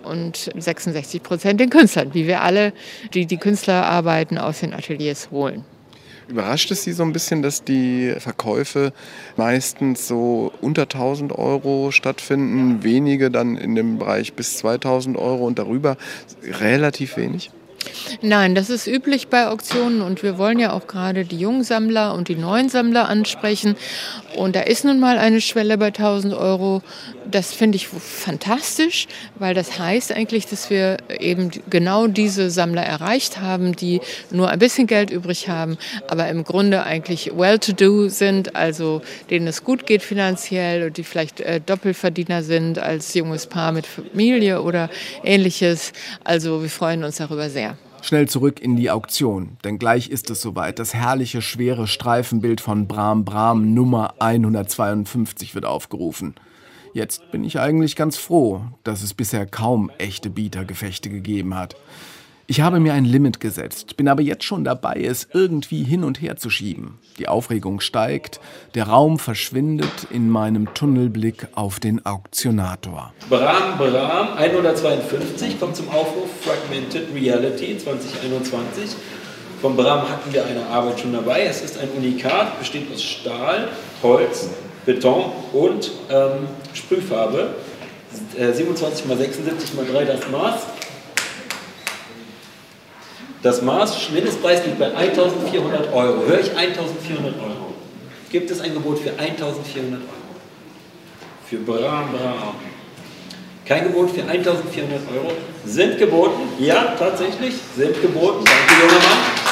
[0.03, 2.73] und 66 Prozent den Künstlern, wie wir alle,
[3.13, 5.65] die die Künstlerarbeiten aus den Ateliers holen.
[6.27, 8.91] Überrascht es Sie so ein bisschen, dass die Verkäufe
[9.37, 15.57] meistens so unter 1000 Euro stattfinden, wenige dann in dem Bereich bis 2000 Euro und
[15.57, 15.95] darüber
[16.59, 17.51] relativ wenig?
[18.21, 22.13] Nein, das ist üblich bei Auktionen und wir wollen ja auch gerade die jungen Sammler
[22.13, 23.75] und die neuen Sammler ansprechen.
[24.35, 26.81] Und da ist nun mal eine Schwelle bei 1000 Euro.
[27.29, 33.41] Das finde ich fantastisch, weil das heißt eigentlich, dass wir eben genau diese Sammler erreicht
[33.41, 34.01] haben, die
[34.31, 39.63] nur ein bisschen Geld übrig haben, aber im Grunde eigentlich well-to-do sind, also denen es
[39.63, 44.89] gut geht finanziell und die vielleicht äh, Doppelverdiener sind als junges Paar mit Familie oder
[45.23, 45.91] ähnliches.
[46.23, 47.77] Also wir freuen uns darüber sehr.
[48.01, 50.79] Schnell zurück in die Auktion, denn gleich ist es soweit.
[50.79, 56.35] Das herrliche, schwere Streifenbild von Bram Bram Nummer 152 wird aufgerufen.
[56.97, 61.75] Jetzt bin ich eigentlich ganz froh, dass es bisher kaum echte Bietergefechte gegeben hat.
[62.47, 66.19] Ich habe mir ein Limit gesetzt, bin aber jetzt schon dabei, es irgendwie hin und
[66.23, 66.97] her zu schieben.
[67.19, 68.39] Die Aufregung steigt,
[68.73, 73.13] der Raum verschwindet in meinem Tunnelblick auf den Auktionator.
[73.29, 78.95] Bram Bram 152 kommt zum Aufruf Fragmented Reality 2021.
[79.61, 81.43] Von Bram hatten wir eine Arbeit schon dabei.
[81.43, 83.67] Es ist ein Unikat, besteht aus Stahl,
[84.01, 84.49] Holz,
[84.87, 87.55] Beton und ähm, Sprühfarbe.
[88.35, 90.61] 27 x 76 x 3 das Maß.
[93.43, 96.25] Das Maß, Mindestpreis liegt bei 1400 Euro.
[96.25, 97.73] Höre ich 1400 Euro?
[98.31, 100.09] Gibt es ein Gebot für 1400 Euro?
[101.47, 102.55] Für Bram Bram.
[103.65, 105.33] Kein Gebot für 1400 Euro.
[105.65, 106.41] Sind geboten?
[106.59, 107.55] Ja, tatsächlich.
[107.75, 108.43] Sind geboten.
[108.45, 109.47] Danke, junger Mann.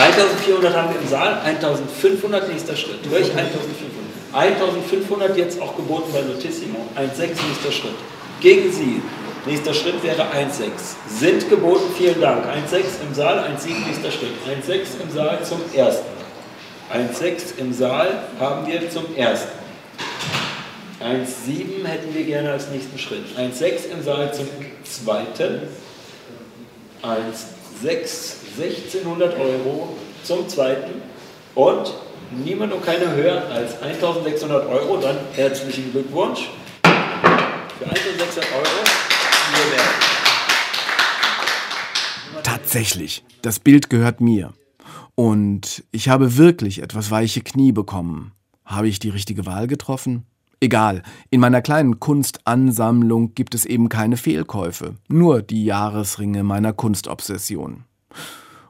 [0.00, 1.40] 1400 haben wir im Saal.
[1.44, 3.00] 1500 nächster Schritt.
[3.08, 3.97] Höre ich 1500.
[4.32, 6.78] 1500 jetzt auch geboten bei Notissimo.
[6.96, 7.94] 1,6 nächster Schritt.
[8.40, 9.02] Gegen Sie
[9.46, 10.70] Nächster Schritt wäre 1,6.
[11.08, 12.44] Sind geboten, vielen Dank.
[12.44, 14.32] 1,6 im Saal, 1,7 nächster Schritt.
[14.46, 16.06] 1,6 im Saal zum ersten.
[16.92, 19.48] 1,6 im Saal haben wir zum ersten.
[21.00, 23.24] 1,7 hätten wir gerne als nächsten Schritt.
[23.38, 24.48] 1,6 im Saal zum
[24.84, 25.62] zweiten.
[27.02, 31.00] 1,6, 1600 Euro zum zweiten.
[31.54, 31.94] Und
[32.30, 34.98] niemand und keiner höher als 1600 Euro.
[34.98, 36.50] Dann herzlichen Glückwunsch.
[36.82, 38.84] Für 1600 Euro
[42.42, 44.52] Tatsächlich, das Bild gehört mir.
[45.14, 48.32] Und ich habe wirklich etwas weiche Knie bekommen.
[48.64, 50.24] Habe ich die richtige Wahl getroffen?
[50.60, 57.84] Egal, in meiner kleinen Kunstansammlung gibt es eben keine Fehlkäufe, nur die Jahresringe meiner Kunstobsession.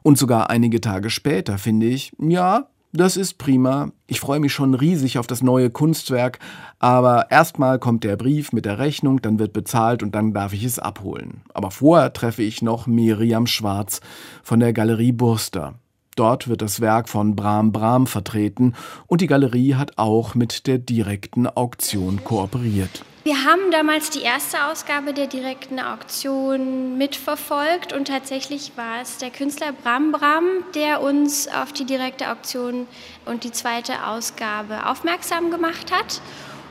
[0.03, 3.91] Und sogar einige Tage später finde ich, ja, das ist prima.
[4.07, 6.39] Ich freue mich schon riesig auf das neue Kunstwerk,
[6.79, 10.63] aber erstmal kommt der Brief mit der Rechnung, dann wird bezahlt und dann darf ich
[10.63, 11.41] es abholen.
[11.53, 14.01] Aber vorher treffe ich noch Miriam Schwarz
[14.43, 15.75] von der Galerie Burster.
[16.15, 18.73] Dort wird das Werk von Bram Bram vertreten
[19.07, 23.05] und die Galerie hat auch mit der direkten Auktion kooperiert.
[23.25, 29.29] Wir haben damals die erste Ausgabe der direkten Auktion mitverfolgt und tatsächlich war es der
[29.29, 32.87] Künstler Bram Bram, der uns auf die direkte Auktion
[33.25, 36.21] und die zweite Ausgabe aufmerksam gemacht hat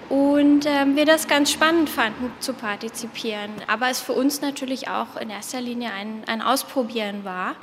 [0.09, 3.51] und äh, wir das ganz spannend fanden zu partizipieren.
[3.66, 7.57] Aber es für uns natürlich auch in erster Linie ein, ein Ausprobieren war.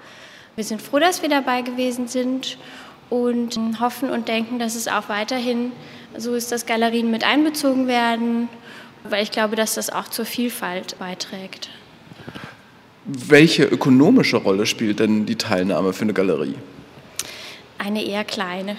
[0.56, 2.60] Wir sind froh, dass wir dabei gewesen sind
[3.10, 5.72] und hoffen und denken, dass es auch weiterhin
[6.16, 8.48] so ist, dass Galerien mit einbezogen werden,
[9.10, 11.70] weil ich glaube, dass das auch zur Vielfalt beiträgt.
[13.06, 16.56] Welche ökonomische Rolle spielt denn die Teilnahme für eine Galerie?
[17.78, 18.78] Eine eher kleine.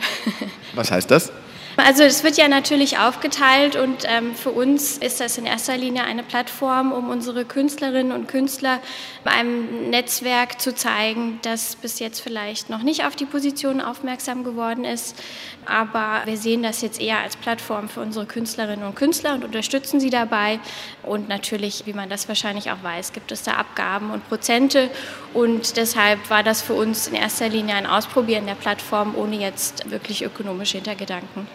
[0.75, 1.31] Was heißt das?
[1.79, 6.05] Also es wird ja natürlich aufgeteilt und ähm, für uns ist das in erster Linie
[6.05, 8.81] eine Plattform, um unsere Künstlerinnen und Künstler
[9.25, 14.87] einem Netzwerk zu zeigen, das bis jetzt vielleicht noch nicht auf die Position aufmerksam geworden
[14.87, 15.23] ist.
[15.67, 20.01] Aber wir sehen das jetzt eher als Plattform für unsere Künstlerinnen und Künstler und unterstützen
[20.01, 20.61] sie dabei.
[21.03, 24.89] Und natürlich, wie man das wahrscheinlich auch weiß, gibt es da Abgaben und Prozente.
[25.35, 29.91] Und deshalb war das für uns in erster Linie ein Ausprobieren der Plattform ohne jetzt
[29.91, 31.47] wirklich ökonomische Hintergedanken.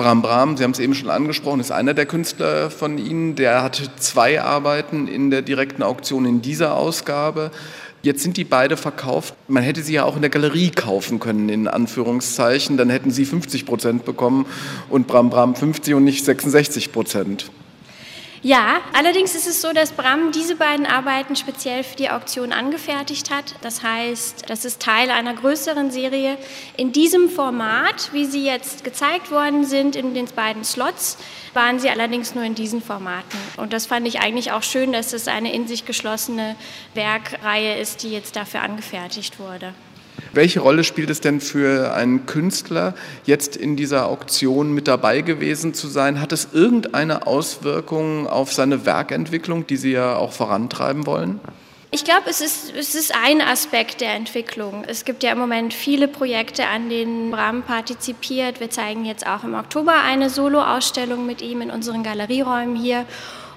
[0.00, 3.34] Bram Bram, Sie haben es eben schon angesprochen, ist einer der Künstler von Ihnen.
[3.34, 7.50] Der hat zwei Arbeiten in der direkten Auktion in dieser Ausgabe.
[8.00, 9.34] Jetzt sind die beide verkauft.
[9.46, 12.78] Man hätte sie ja auch in der Galerie kaufen können, in Anführungszeichen.
[12.78, 14.46] Dann hätten sie 50 Prozent bekommen
[14.88, 17.50] und Bram Bram 50 und nicht 66 Prozent.
[18.42, 23.30] Ja, allerdings ist es so, dass Bram diese beiden Arbeiten speziell für die Auktion angefertigt
[23.30, 23.54] hat.
[23.60, 26.38] Das heißt, das ist Teil einer größeren Serie
[26.78, 31.18] in diesem Format, wie sie jetzt gezeigt worden sind in den beiden Slots,
[31.52, 33.38] waren sie allerdings nur in diesen Formaten.
[33.58, 36.56] Und das fand ich eigentlich auch schön, dass es eine in sich geschlossene
[36.94, 39.74] Werkreihe ist, die jetzt dafür angefertigt wurde.
[40.32, 42.94] Welche Rolle spielt es denn für einen Künstler,
[43.24, 46.20] jetzt in dieser Auktion mit dabei gewesen zu sein?
[46.20, 51.40] Hat es irgendeine Auswirkung auf seine Werkentwicklung, die Sie ja auch vorantreiben wollen?
[51.92, 54.84] Ich glaube, es ist, es ist ein Aspekt der Entwicklung.
[54.86, 58.60] Es gibt ja im Moment viele Projekte, an denen Bram partizipiert.
[58.60, 63.06] Wir zeigen jetzt auch im Oktober eine Solo-Ausstellung mit ihm in unseren Galerieräumen hier.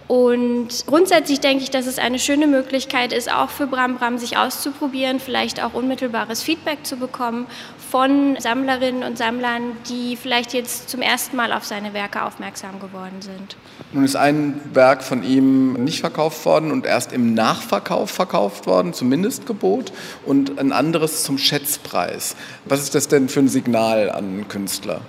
[0.08, 4.38] Und grundsätzlich denke ich, dass es eine schöne Möglichkeit ist, auch für Bram Bram sich
[4.38, 7.48] auszuprobieren, vielleicht auch unmittelbares Feedback zu bekommen
[7.90, 13.22] von Sammlerinnen und Sammlern, die vielleicht jetzt zum ersten Mal auf seine Werke aufmerksam geworden
[13.22, 13.56] sind.
[13.94, 18.94] Nun ist ein Werk von ihm nicht verkauft worden und erst im Nachverkauf verkauft worden,
[18.94, 19.94] zum Mindestgebot,
[20.26, 22.36] und ein anderes zum Schätzpreis.
[22.66, 25.02] Was ist das denn für ein Signal an Künstler?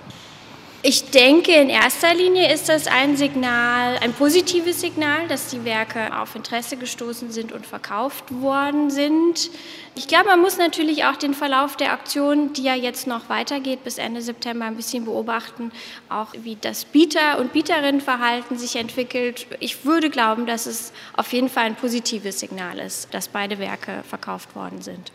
[0.87, 6.15] Ich denke, in erster Linie ist das ein Signal, ein positives Signal, dass die Werke
[6.15, 9.49] auf Interesse gestoßen sind und verkauft worden sind.
[9.95, 13.83] Ich glaube, man muss natürlich auch den Verlauf der Aktion, die ja jetzt noch weitergeht
[13.83, 15.71] bis Ende September, ein bisschen beobachten,
[16.07, 19.47] auch wie das Bieter- und Bieterinnenverhalten sich entwickelt.
[19.61, 24.03] Ich würde glauben, dass es auf jeden Fall ein positives Signal ist, dass beide Werke
[24.07, 25.11] verkauft worden sind.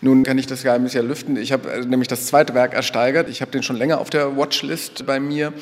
[0.00, 1.36] Nun kann ich das Geheimnis ja lüften.
[1.36, 3.28] Ich habe äh, nämlich das zweite Werk ersteigert.
[3.28, 5.52] Ich habe den schon länger auf der Watchlist bei mir.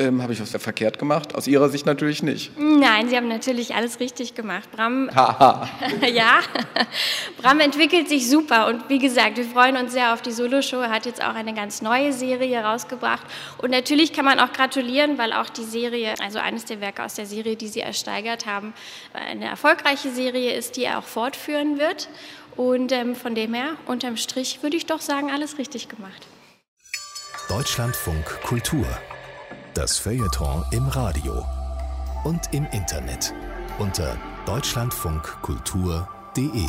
[0.00, 1.34] Ähm, habe ich was verkehrt gemacht?
[1.34, 2.52] Aus Ihrer Sicht natürlich nicht.
[2.56, 4.70] Nein, Sie haben natürlich alles richtig gemacht.
[4.70, 5.10] Bram,
[6.14, 6.38] ja,
[7.42, 10.76] Bram entwickelt sich super und wie gesagt, wir freuen uns sehr auf die Solo-Show.
[10.76, 13.26] Er hat jetzt auch eine ganz neue Serie rausgebracht
[13.60, 17.14] und natürlich kann man auch gratulieren, weil auch die Serie, also eines der Werke aus
[17.14, 18.74] der Serie, die Sie ersteigert haben,
[19.12, 22.08] eine erfolgreiche Serie ist, die er auch fortführen wird.
[22.58, 26.26] Und ähm, von dem her, unterm Strich, würde ich doch sagen, alles richtig gemacht.
[27.48, 28.84] Deutschlandfunk Kultur.
[29.74, 31.44] Das Feuilleton im Radio
[32.24, 33.32] und im Internet
[33.78, 36.66] unter deutschlandfunkkultur.de.